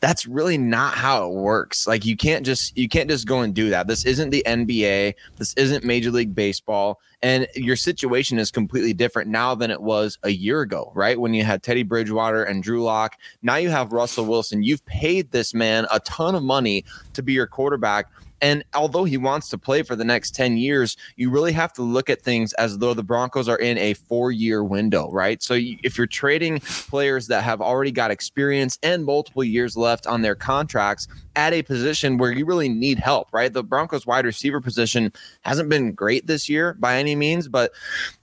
that's 0.00 0.26
really 0.26 0.56
not 0.56 0.94
how 0.94 1.26
it 1.26 1.34
works. 1.34 1.86
Like 1.86 2.04
you 2.04 2.16
can't 2.16 2.46
just 2.46 2.76
you 2.76 2.88
can't 2.88 3.10
just 3.10 3.26
go 3.26 3.40
and 3.40 3.52
do 3.52 3.70
that. 3.70 3.88
This 3.88 4.04
isn't 4.04 4.30
the 4.30 4.44
NBA. 4.46 5.14
This 5.36 5.54
isn't 5.54 5.84
Major 5.84 6.10
League 6.10 6.34
Baseball. 6.34 7.00
And 7.24 7.46
your 7.54 7.76
situation 7.76 8.38
is 8.38 8.50
completely 8.50 8.92
different 8.92 9.30
now 9.30 9.54
than 9.54 9.70
it 9.70 9.80
was 9.80 10.18
a 10.24 10.30
year 10.30 10.60
ago, 10.60 10.90
right? 10.94 11.18
When 11.18 11.34
you 11.34 11.44
had 11.44 11.62
Teddy 11.62 11.84
Bridgewater 11.84 12.42
and 12.42 12.64
Drew 12.64 12.82
Lock. 12.82 13.16
Now 13.42 13.56
you 13.56 13.70
have 13.70 13.92
Russell 13.92 14.24
Wilson. 14.24 14.64
You've 14.64 14.84
paid 14.86 15.30
this 15.30 15.54
man 15.54 15.86
a 15.92 16.00
ton 16.00 16.34
of 16.34 16.42
money 16.42 16.84
to 17.12 17.22
be 17.22 17.32
your 17.32 17.46
quarterback. 17.46 18.06
And 18.42 18.64
although 18.74 19.04
he 19.04 19.16
wants 19.16 19.48
to 19.50 19.58
play 19.58 19.82
for 19.82 19.94
the 19.94 20.04
next 20.04 20.34
10 20.34 20.56
years, 20.56 20.96
you 21.16 21.30
really 21.30 21.52
have 21.52 21.72
to 21.74 21.82
look 21.82 22.10
at 22.10 22.20
things 22.20 22.52
as 22.54 22.78
though 22.78 22.92
the 22.92 23.04
Broncos 23.04 23.48
are 23.48 23.56
in 23.56 23.78
a 23.78 23.94
four 23.94 24.32
year 24.32 24.64
window, 24.64 25.10
right? 25.12 25.40
So 25.42 25.54
if 25.56 25.96
you're 25.96 26.08
trading 26.08 26.58
players 26.60 27.28
that 27.28 27.44
have 27.44 27.60
already 27.60 27.92
got 27.92 28.10
experience 28.10 28.78
and 28.82 29.04
multiple 29.04 29.44
years 29.44 29.76
left 29.76 30.08
on 30.08 30.22
their 30.22 30.34
contracts 30.34 31.06
at 31.36 31.52
a 31.52 31.62
position 31.62 32.18
where 32.18 32.32
you 32.32 32.44
really 32.44 32.68
need 32.68 32.98
help, 32.98 33.28
right? 33.32 33.52
The 33.52 33.62
Broncos 33.62 34.06
wide 34.06 34.26
receiver 34.26 34.60
position 34.60 35.12
hasn't 35.42 35.68
been 35.68 35.92
great 35.92 36.26
this 36.26 36.48
year 36.48 36.74
by 36.74 36.98
any 36.98 37.14
means, 37.14 37.46
but 37.46 37.72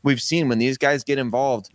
we've 0.03 0.21
seen 0.21 0.49
when 0.49 0.59
these 0.59 0.77
guys 0.77 1.03
get 1.03 1.17
involved, 1.17 1.69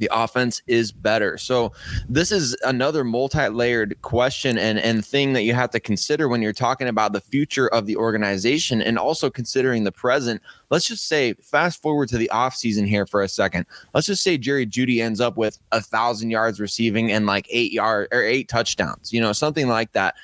the 0.00 0.08
offense 0.10 0.62
is 0.66 0.90
better. 0.90 1.38
So 1.38 1.72
this 2.08 2.32
is 2.32 2.56
another 2.64 3.04
multi-layered 3.04 4.00
question 4.02 4.58
and 4.58 4.78
and 4.80 5.04
thing 5.04 5.34
that 5.34 5.42
you 5.42 5.54
have 5.54 5.70
to 5.70 5.80
consider 5.80 6.28
when 6.28 6.42
you're 6.42 6.52
talking 6.52 6.88
about 6.88 7.12
the 7.12 7.20
future 7.20 7.68
of 7.68 7.86
the 7.86 7.96
organization 7.96 8.82
and 8.82 8.98
also 8.98 9.30
considering 9.30 9.84
the 9.84 9.92
present. 9.92 10.42
Let's 10.70 10.88
just 10.88 11.06
say 11.06 11.34
fast 11.34 11.82
forward 11.82 12.08
to 12.08 12.18
the 12.18 12.30
offseason 12.32 12.86
here 12.86 13.06
for 13.06 13.22
a 13.22 13.28
second. 13.28 13.66
Let's 13.94 14.06
just 14.06 14.22
say 14.22 14.38
Jerry 14.38 14.66
Jeudy 14.66 15.00
ends 15.00 15.20
up 15.20 15.36
with 15.36 15.58
a 15.70 15.80
thousand 15.80 16.30
yards 16.30 16.58
receiving 16.58 17.12
and 17.12 17.26
like 17.26 17.46
eight 17.50 17.72
yard 17.72 18.08
or 18.10 18.22
eight 18.22 18.48
touchdowns, 18.48 19.12
you 19.12 19.20
know, 19.20 19.32
something 19.32 19.68
like 19.68 19.92
that. 19.92 20.14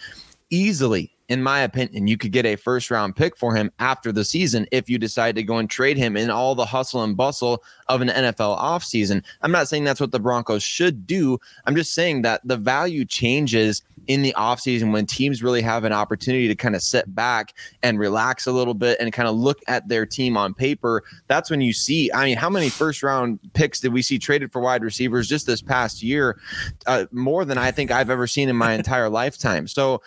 Easily 0.49 1.16
in 1.29 1.43
my 1.43 1.61
opinion, 1.61 2.07
you 2.07 2.17
could 2.17 2.33
get 2.33 2.47
a 2.47 2.57
first 2.57 2.91
round 2.91 3.17
pick 3.17 3.37
for 3.37 3.55
him 3.55 3.71
after 3.79 4.13
the 4.13 4.25
season 4.25 4.67
if 4.71 4.89
you 4.89 4.99
decide 4.99 5.35
to 5.37 5.43
go 5.43 5.59
and 5.59 5.69
trade 5.69 5.97
him 5.97 6.17
in 6.17 6.31
all 6.31 6.55
the 6.55 6.67
hustle 6.67 7.03
and 7.03 7.17
bustle 7.17 7.63
of 7.89 8.01
an 8.01 8.09
NFL 8.09 8.59
offseason. 8.59 9.23
I'm 9.43 9.53
not 9.53 9.69
saying 9.69 9.85
that's 9.85 10.01
what 10.01 10.13
the 10.13 10.21
Broncos 10.21 10.63
should 10.63 11.07
do. 11.07 11.39
I'm 11.65 11.75
just 11.77 11.95
saying 11.95 12.23
that 12.23 12.41
the 12.45 12.57
value 12.57 13.05
changes 13.05 13.83
in 14.07 14.23
the 14.23 14.35
offseason 14.37 14.93
when 14.93 15.07
teams 15.07 15.43
really 15.43 15.63
have 15.63 15.85
an 15.85 15.93
opportunity 15.93 16.49
to 16.49 16.55
kind 16.55 16.77
of 16.77 16.83
sit 16.83 17.13
back 17.15 17.55
and 17.83 17.99
relax 17.99 18.47
a 18.47 18.53
little 18.53 18.75
bit 18.75 18.99
and 19.01 19.13
kind 19.13 19.29
of 19.29 19.35
look 19.35 19.59
at 19.67 19.89
their 19.89 20.07
team 20.07 20.37
on 20.37 20.55
paper. 20.55 21.03
That's 21.27 21.51
when 21.51 21.61
you 21.61 21.73
see, 21.73 22.11
I 22.13 22.25
mean, 22.25 22.37
how 22.37 22.51
many 22.51 22.69
first 22.69 23.03
round 23.03 23.41
picks 23.55 23.81
did 23.81 23.93
we 23.93 24.03
see 24.03 24.19
traded 24.19 24.53
for 24.53 24.61
wide 24.61 24.83
receivers 24.83 25.29
just 25.29 25.47
this 25.47 25.63
past 25.63 26.03
year? 26.03 26.39
Uh, 26.87 27.07
more 27.11 27.45
than 27.45 27.59
I 27.59 27.71
think 27.71 27.91
I've 27.91 28.11
ever 28.11 28.27
seen 28.27 28.49
in 28.49 28.57
my 28.57 28.73
entire 28.75 29.09
lifetime. 29.09 29.67
So 29.67 30.03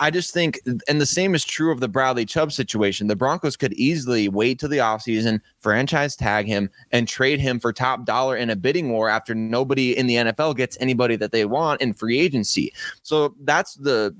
I 0.00 0.10
just 0.10 0.34
think 0.34 0.60
and 0.66 1.00
the 1.00 1.06
same 1.06 1.34
is 1.34 1.44
true 1.44 1.72
of 1.72 1.80
the 1.80 1.88
Bradley 1.88 2.24
Chubb 2.24 2.52
situation. 2.52 3.06
The 3.06 3.16
Broncos 3.16 3.56
could 3.56 3.72
easily 3.74 4.28
wait 4.28 4.58
till 4.58 4.68
the 4.68 4.78
offseason, 4.78 5.40
franchise 5.60 6.16
tag 6.16 6.46
him, 6.46 6.70
and 6.92 7.06
trade 7.06 7.40
him 7.40 7.60
for 7.60 7.72
top 7.72 8.04
dollar 8.04 8.36
in 8.36 8.50
a 8.50 8.56
bidding 8.56 8.90
war 8.90 9.08
after 9.08 9.34
nobody 9.34 9.96
in 9.96 10.06
the 10.06 10.16
NFL 10.16 10.56
gets 10.56 10.76
anybody 10.80 11.16
that 11.16 11.32
they 11.32 11.44
want 11.44 11.80
in 11.80 11.92
free 11.92 12.18
agency. 12.18 12.72
So 13.02 13.34
that's 13.40 13.74
the 13.74 14.14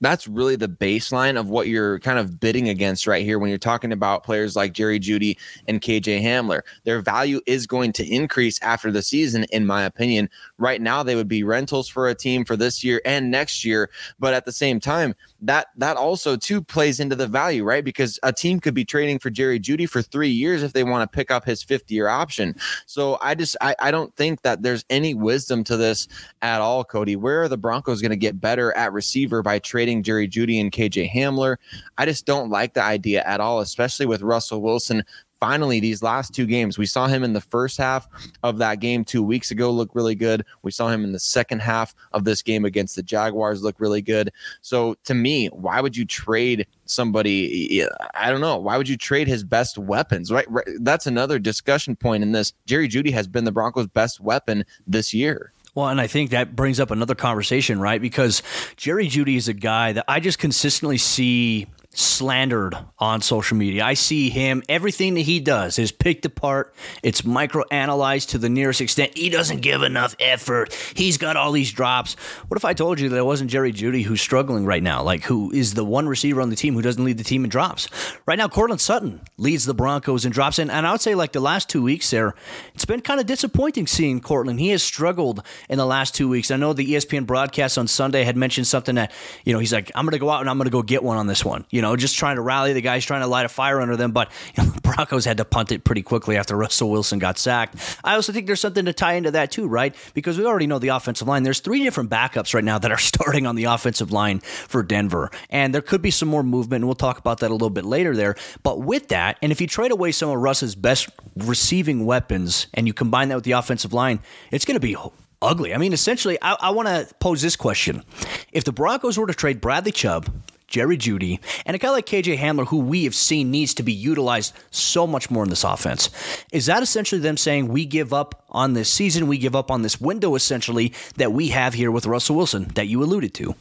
that's 0.00 0.28
really 0.28 0.56
the 0.56 0.68
baseline 0.68 1.38
of 1.38 1.50
what 1.50 1.68
you're 1.68 1.98
kind 2.00 2.18
of 2.18 2.38
bidding 2.38 2.68
against 2.68 3.06
right 3.06 3.24
here 3.24 3.38
when 3.38 3.48
you're 3.48 3.58
talking 3.58 3.92
about 3.92 4.22
players 4.22 4.54
like 4.54 4.72
Jerry 4.72 5.00
Jeudy 5.00 5.36
and 5.66 5.80
KJ 5.80 6.22
Hamler. 6.22 6.62
Their 6.84 7.00
value 7.00 7.40
is 7.46 7.66
going 7.66 7.92
to 7.94 8.06
increase 8.06 8.60
after 8.62 8.92
the 8.92 9.02
season, 9.02 9.44
in 9.44 9.66
my 9.66 9.82
opinion. 9.82 10.30
Right 10.58 10.80
now, 10.80 11.02
they 11.02 11.16
would 11.16 11.28
be 11.28 11.42
rentals 11.42 11.88
for 11.88 12.08
a 12.08 12.14
team 12.14 12.44
for 12.44 12.56
this 12.56 12.84
year 12.84 13.00
and 13.04 13.30
next 13.30 13.64
year. 13.64 13.90
But 14.18 14.34
at 14.34 14.44
the 14.44 14.52
same 14.52 14.78
time, 14.78 15.14
that 15.40 15.68
that 15.76 15.96
also 15.96 16.36
too 16.36 16.62
plays 16.62 17.00
into 17.00 17.16
the 17.16 17.26
value, 17.26 17.64
right? 17.64 17.84
Because 17.84 18.18
a 18.22 18.32
team 18.32 18.60
could 18.60 18.74
be 18.74 18.84
trading 18.84 19.18
for 19.18 19.30
Jerry 19.30 19.58
Jeudy 19.58 19.88
for 19.88 20.02
three 20.02 20.30
years 20.30 20.62
if 20.62 20.72
they 20.72 20.84
want 20.84 21.10
to 21.10 21.16
pick 21.16 21.30
up 21.30 21.44
his 21.44 21.62
fifth 21.62 21.90
year 21.90 22.08
option. 22.08 22.54
So 22.86 23.18
I 23.20 23.34
just 23.34 23.56
I, 23.60 23.74
I 23.80 23.90
don't 23.90 24.14
think 24.16 24.42
that 24.42 24.62
there's 24.62 24.84
any 24.90 25.14
wisdom 25.14 25.64
to 25.64 25.76
this 25.76 26.08
at 26.42 26.60
all, 26.60 26.84
Cody. 26.84 27.16
Where 27.16 27.42
are 27.42 27.48
the 27.48 27.56
Broncos 27.56 28.00
going 28.00 28.10
to 28.10 28.16
get 28.16 28.40
better 28.40 28.76
at 28.76 28.92
receiver 28.92 29.42
by 29.42 29.58
trading 29.58 29.87
Jerry 30.02 30.28
Jeudy 30.28 30.60
and 30.60 30.70
KJ 30.70 31.10
Hamler? 31.10 31.56
I 31.96 32.04
just 32.04 32.26
don't 32.26 32.50
like 32.50 32.74
the 32.74 32.82
idea 32.82 33.22
at 33.24 33.40
all, 33.40 33.60
especially 33.60 34.06
with 34.06 34.22
Russell 34.22 34.62
Wilson 34.62 35.04
finally 35.40 35.80
these 35.80 36.02
last 36.02 36.34
two 36.34 36.46
games. 36.46 36.78
We 36.78 36.86
saw 36.86 37.06
him 37.06 37.22
in 37.22 37.32
the 37.32 37.40
first 37.40 37.78
half 37.78 38.08
of 38.42 38.58
that 38.58 38.80
game 38.80 39.04
two 39.04 39.22
weeks 39.22 39.50
ago 39.50 39.70
look 39.70 39.94
really 39.94 40.14
good. 40.14 40.44
We 40.62 40.70
saw 40.70 40.88
him 40.88 41.04
in 41.04 41.12
the 41.12 41.18
second 41.18 41.60
half 41.60 41.94
of 42.12 42.24
this 42.24 42.42
game 42.42 42.64
against 42.64 42.96
the 42.96 43.02
jaguars 43.02 43.62
look 43.62 43.76
really 43.78 44.02
good. 44.02 44.30
So 44.60 44.96
to 45.04 45.14
me 45.14 45.46
why 45.48 45.80
would 45.80 45.96
you 45.96 46.04
trade 46.04 46.66
somebody? 46.84 47.84
I 48.14 48.30
don't 48.30 48.40
know. 48.40 48.58
Why 48.58 48.76
would 48.76 48.88
you 48.88 48.96
trade 48.96 49.28
his 49.28 49.44
best 49.44 49.78
weapons? 49.78 50.32
Right, 50.32 50.50
right 50.50 50.66
that's 50.80 51.06
another 51.06 51.38
discussion 51.38 51.96
point 51.96 52.22
in 52.22 52.32
this. 52.32 52.52
Jerry 52.66 52.88
Jeudy 52.88 53.12
has 53.12 53.28
been 53.28 53.44
the 53.44 53.52
broncos 53.52 53.86
best 53.88 54.20
weapon 54.20 54.64
this 54.86 55.14
year 55.14 55.52
well, 55.78 55.88
and 55.88 56.00
I 56.00 56.08
think 56.08 56.30
that 56.30 56.56
brings 56.56 56.80
up 56.80 56.90
another 56.90 57.14
conversation, 57.14 57.78
right? 57.78 58.00
Because 58.00 58.42
Jerry 58.76 59.06
Jeudy 59.06 59.36
is 59.36 59.46
a 59.46 59.52
guy 59.52 59.92
that 59.92 60.06
I 60.08 60.18
just 60.18 60.40
consistently 60.40 60.98
see 60.98 61.68
slandered 61.90 62.76
on 62.98 63.20
social 63.20 63.56
media. 63.56 63.84
I 63.84 63.94
see 63.94 64.30
him, 64.30 64.62
everything 64.68 65.14
that 65.14 65.22
he 65.22 65.40
does 65.40 65.78
is 65.78 65.90
picked 65.90 66.24
apart. 66.26 66.74
It's 67.02 67.22
microanalyzed 67.22 68.28
to 68.30 68.38
the 68.38 68.48
nearest 68.48 68.80
extent. 68.80 69.16
He 69.16 69.30
doesn't 69.30 69.62
give 69.62 69.82
enough 69.82 70.14
effort. 70.20 70.72
He's 70.94 71.18
got 71.18 71.36
all 71.36 71.50
these 71.50 71.72
drops. 71.72 72.14
What 72.48 72.56
if 72.56 72.64
I 72.64 72.74
told 72.74 73.00
you 73.00 73.08
that 73.08 73.16
it 73.16 73.24
wasn't 73.24 73.50
Jerry 73.50 73.72
Jeudy 73.72 74.02
who's 74.02 74.20
struggling 74.20 74.64
right 74.64 74.82
now? 74.82 75.02
Like, 75.02 75.24
who 75.24 75.50
is 75.52 75.74
the 75.74 75.84
one 75.84 76.08
receiver 76.08 76.40
on 76.40 76.50
the 76.50 76.56
team 76.56 76.74
who 76.74 76.82
doesn't 76.82 77.04
lead 77.04 77.18
the 77.18 77.24
team 77.24 77.44
in 77.44 77.50
drops? 77.50 77.88
Right 78.26 78.38
now, 78.38 78.48
Courtland 78.48 78.80
Sutton 78.80 79.20
leads 79.36 79.64
the 79.64 79.74
Broncos 79.74 80.24
in 80.24 80.30
drops. 80.30 80.58
And, 80.58 80.70
and 80.70 80.86
I 80.86 80.92
would 80.92 81.00
say, 81.00 81.14
like, 81.14 81.32
the 81.32 81.40
last 81.40 81.68
two 81.68 81.82
weeks 81.82 82.10
there, 82.10 82.34
it's 82.74 82.84
been 82.84 83.00
kind 83.00 83.18
of 83.18 83.26
disappointing 83.26 83.86
seeing 83.86 84.20
Courtland. 84.20 84.60
He 84.60 84.68
has 84.68 84.82
struggled 84.82 85.42
in 85.68 85.78
the 85.78 85.86
last 85.86 86.14
two 86.14 86.28
weeks. 86.28 86.50
I 86.50 86.56
know 86.56 86.72
the 86.72 86.94
ESPN 86.94 87.26
broadcast 87.26 87.78
on 87.78 87.88
Sunday 87.88 88.24
had 88.24 88.36
mentioned 88.36 88.66
something 88.66 88.94
that, 88.96 89.12
you 89.44 89.52
know, 89.52 89.58
he's 89.58 89.72
like, 89.72 89.90
I'm 89.94 90.04
going 90.04 90.12
to 90.12 90.18
go 90.18 90.30
out 90.30 90.40
and 90.40 90.50
I'm 90.50 90.58
going 90.58 90.66
to 90.66 90.70
go 90.70 90.82
get 90.82 91.02
one 91.02 91.16
on 91.16 91.26
this 91.26 91.44
one. 91.44 91.66
You 91.70 91.82
know, 91.82 91.87
know, 91.88 91.96
just 91.96 92.16
trying 92.16 92.36
to 92.36 92.42
rally 92.42 92.72
the 92.72 92.80
guys, 92.80 93.04
trying 93.04 93.22
to 93.22 93.26
light 93.26 93.46
a 93.46 93.48
fire 93.48 93.80
under 93.80 93.96
them. 93.96 94.12
But 94.12 94.30
you 94.56 94.62
know, 94.62 94.70
the 94.70 94.80
Broncos 94.98 95.24
had 95.24 95.38
to 95.38 95.44
punt 95.44 95.72
it 95.72 95.84
pretty 95.84 96.02
quickly 96.02 96.36
after 96.36 96.56
Russell 96.56 96.90
Wilson 96.90 97.18
got 97.18 97.38
sacked. 97.38 97.76
I 98.04 98.14
also 98.14 98.32
think 98.32 98.46
there's 98.46 98.60
something 98.60 98.84
to 98.84 98.92
tie 98.92 99.14
into 99.14 99.30
that 99.32 99.50
too, 99.50 99.66
right? 99.66 99.94
Because 100.14 100.38
we 100.38 100.44
already 100.44 100.66
know 100.66 100.78
the 100.78 100.88
offensive 100.88 101.28
line. 101.28 101.42
There's 101.42 101.60
three 101.60 101.82
different 101.82 102.10
backups 102.10 102.54
right 102.54 102.64
now 102.64 102.78
that 102.78 102.90
are 102.90 102.98
starting 102.98 103.46
on 103.46 103.56
the 103.56 103.64
offensive 103.64 104.12
line 104.12 104.40
for 104.40 104.82
Denver, 104.82 105.30
and 105.50 105.74
there 105.74 105.82
could 105.82 106.02
be 106.02 106.10
some 106.10 106.28
more 106.28 106.42
movement. 106.42 106.82
And 106.82 106.86
we'll 106.86 106.94
talk 106.94 107.18
about 107.18 107.40
that 107.40 107.50
a 107.50 107.54
little 107.54 107.70
bit 107.70 107.84
later 107.84 108.14
there. 108.14 108.36
But 108.62 108.80
with 108.80 109.08
that, 109.08 109.38
and 109.42 109.52
if 109.52 109.60
you 109.60 109.66
trade 109.66 109.90
away 109.90 110.12
some 110.12 110.30
of 110.30 110.36
Russ's 110.36 110.74
best 110.74 111.08
receiving 111.36 112.04
weapons 112.04 112.66
and 112.74 112.86
you 112.86 112.92
combine 112.92 113.28
that 113.28 113.36
with 113.36 113.44
the 113.44 113.52
offensive 113.52 113.92
line, 113.92 114.20
it's 114.50 114.64
going 114.64 114.76
to 114.76 114.80
be 114.80 114.96
ugly. 115.40 115.74
I 115.74 115.78
mean, 115.78 115.92
essentially, 115.92 116.38
I, 116.42 116.56
I 116.60 116.70
want 116.70 116.88
to 116.88 117.14
pose 117.16 117.42
this 117.42 117.56
question: 117.56 118.04
If 118.52 118.64
the 118.64 118.72
Broncos 118.72 119.18
were 119.18 119.26
to 119.26 119.34
trade 119.34 119.60
Bradley 119.60 119.92
Chubb 119.92 120.30
Jerry 120.68 120.98
Jeudy, 120.98 121.40
and 121.64 121.74
a 121.74 121.78
guy 121.78 121.90
like 121.90 122.06
KJ 122.06 122.38
Hamler, 122.38 122.66
who 122.66 122.78
we 122.78 123.04
have 123.04 123.14
seen 123.14 123.50
needs 123.50 123.74
to 123.74 123.82
be 123.82 123.92
utilized 123.92 124.54
so 124.70 125.06
much 125.06 125.30
more 125.30 125.42
in 125.42 125.50
this 125.50 125.64
offense. 125.64 126.10
Is 126.52 126.66
that 126.66 126.82
essentially 126.82 127.20
them 127.20 127.38
saying 127.38 127.68
we 127.68 127.86
give 127.86 128.12
up 128.12 128.44
on 128.50 128.74
this 128.74 128.90
season, 128.90 129.26
we 129.26 129.38
give 129.38 129.56
up 129.56 129.70
on 129.70 129.82
this 129.82 130.00
window 130.00 130.34
essentially 130.34 130.92
that 131.16 131.32
we 131.32 131.48
have 131.48 131.74
here 131.74 131.90
with 131.90 132.06
Russell 132.06 132.36
Wilson 132.36 132.64
that 132.74 132.86
you 132.86 133.02
alluded 133.02 133.34
to? 133.34 133.54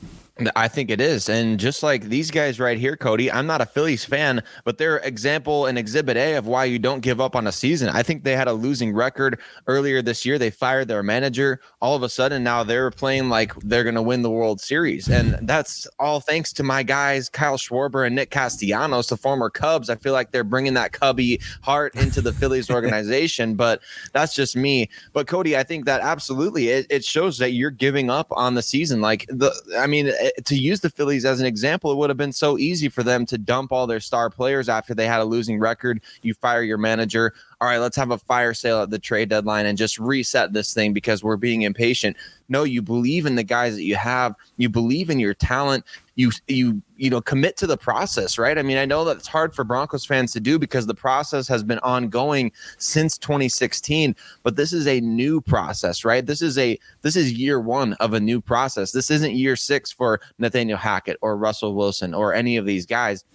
I 0.55 0.67
think 0.67 0.89
it 0.89 1.01
is. 1.01 1.29
And 1.29 1.59
just 1.59 1.83
like 1.83 2.05
these 2.05 2.31
guys 2.31 2.59
right 2.59 2.77
here, 2.77 2.95
Cody, 2.95 3.31
I'm 3.31 3.47
not 3.47 3.61
a 3.61 3.65
Phillies 3.65 4.05
fan, 4.05 4.43
but 4.63 4.77
they're 4.77 4.97
example 4.97 5.65
and 5.65 5.77
exhibit 5.77 6.17
A 6.17 6.35
of 6.35 6.47
why 6.47 6.65
you 6.65 6.79
don't 6.79 7.01
give 7.01 7.19
up 7.19 7.35
on 7.35 7.47
a 7.47 7.51
season. 7.51 7.89
I 7.89 8.03
think 8.03 8.23
they 8.23 8.35
had 8.35 8.47
a 8.47 8.53
losing 8.53 8.93
record 8.93 9.39
earlier 9.67 10.01
this 10.01 10.25
year. 10.25 10.37
They 10.37 10.49
fired 10.49 10.87
their 10.87 11.03
manager. 11.03 11.59
All 11.81 11.95
of 11.95 12.03
a 12.03 12.09
sudden, 12.09 12.43
now 12.43 12.63
they're 12.63 12.91
playing 12.91 13.29
like 13.29 13.53
they're 13.61 13.83
going 13.83 13.95
to 13.95 14.01
win 14.01 14.21
the 14.21 14.29
World 14.29 14.61
Series. 14.61 15.07
And 15.07 15.37
that's 15.47 15.87
all 15.99 16.19
thanks 16.19 16.53
to 16.53 16.63
my 16.63 16.83
guys, 16.83 17.29
Kyle 17.29 17.57
Schwarber 17.57 18.05
and 18.05 18.15
Nick 18.15 18.29
Castellanos, 18.29 19.07
the 19.07 19.17
former 19.17 19.49
Cubs. 19.49 19.89
I 19.89 19.95
feel 19.95 20.13
like 20.13 20.31
they're 20.31 20.43
bringing 20.43 20.73
that 20.75 20.91
Cubby 20.91 21.39
heart 21.61 21.95
into 21.95 22.21
the 22.21 22.33
Phillies 22.33 22.69
organization, 22.77 23.55
but 23.55 23.81
that's 24.13 24.33
just 24.35 24.55
me. 24.55 24.89
But 25.13 25.27
Cody, 25.27 25.57
I 25.57 25.63
think 25.63 25.85
that 25.85 26.01
absolutely 26.01 26.69
it, 26.69 26.87
it 26.89 27.03
shows 27.03 27.37
that 27.39 27.51
you're 27.51 27.71
giving 27.71 28.09
up 28.09 28.27
on 28.31 28.55
the 28.55 28.61
season. 28.61 29.01
Like 29.01 29.25
the, 29.27 29.53
I 29.77 29.87
mean, 29.87 30.11
to 30.45 30.55
use 30.55 30.81
the 30.81 30.89
Phillies 30.89 31.25
as 31.25 31.39
an 31.39 31.45
example, 31.45 31.91
it 31.91 31.95
would 31.95 32.09
have 32.09 32.17
been 32.17 32.33
so 32.33 32.57
easy 32.57 32.89
for 32.89 33.03
them 33.03 33.25
to 33.27 33.37
dump 33.37 33.71
all 33.71 33.87
their 33.87 33.99
star 33.99 34.29
players 34.29 34.69
after 34.69 34.93
they 34.93 35.07
had 35.07 35.21
a 35.21 35.25
losing 35.25 35.59
record. 35.59 36.01
You 36.21 36.33
fire 36.33 36.63
your 36.63 36.77
manager. 36.77 37.33
All 37.59 37.67
right, 37.67 37.79
let's 37.79 37.95
have 37.97 38.11
a 38.11 38.19
fire 38.19 38.53
sale 38.53 38.83
at 38.83 38.91
the 38.91 38.99
trade 38.99 39.29
deadline 39.29 39.65
and 39.65 39.79
just 39.79 39.97
reset 39.97 40.53
this 40.53 40.75
thing 40.75 40.93
because 40.93 41.23
we're 41.23 41.37
being 41.37 41.63
impatient. 41.63 42.15
No, 42.49 42.63
you 42.63 42.83
believe 42.83 43.25
in 43.25 43.33
the 43.33 43.43
guys 43.43 43.73
that 43.75 43.83
you 43.83 43.95
have. 43.95 44.35
You 44.57 44.69
believe 44.69 45.09
in 45.09 45.19
your 45.19 45.33
talent. 45.33 45.83
You 46.13 46.31
you 46.47 46.83
you 46.97 47.09
know 47.09 47.19
commit 47.19 47.57
to 47.57 47.67
the 47.67 47.75
process, 47.75 48.37
right? 48.37 48.59
I 48.59 48.61
mean, 48.61 48.77
I 48.77 48.85
know 48.85 49.03
that 49.05 49.17
it's 49.17 49.27
hard 49.27 49.55
for 49.55 49.63
Broncos 49.63 50.05
fans 50.05 50.33
to 50.33 50.39
do 50.39 50.59
because 50.59 50.85
the 50.85 50.93
process 50.93 51.47
has 51.47 51.63
been 51.63 51.79
ongoing 51.79 52.51
since 52.77 53.17
2016, 53.17 54.15
but 54.43 54.55
this 54.55 54.71
is 54.71 54.85
a 54.85 55.01
new 55.01 55.41
process, 55.41 56.05
right? 56.05 56.25
This 56.25 56.43
is 56.43 56.59
a 56.59 56.77
this 57.01 57.15
is 57.15 57.33
year 57.33 57.59
1 57.59 57.93
of 57.93 58.13
a 58.13 58.19
new 58.19 58.39
process. 58.39 58.91
This 58.91 59.09
isn't 59.09 59.33
year 59.33 59.55
6 59.55 59.91
for 59.91 60.21
Nathaniel 60.37 60.77
Hackett 60.77 61.17
or 61.21 61.35
Russell 61.37 61.73
Wilson 61.73 62.13
or 62.13 62.35
any 62.35 62.57
of 62.57 62.67
these 62.67 62.85
guys. 62.85 63.25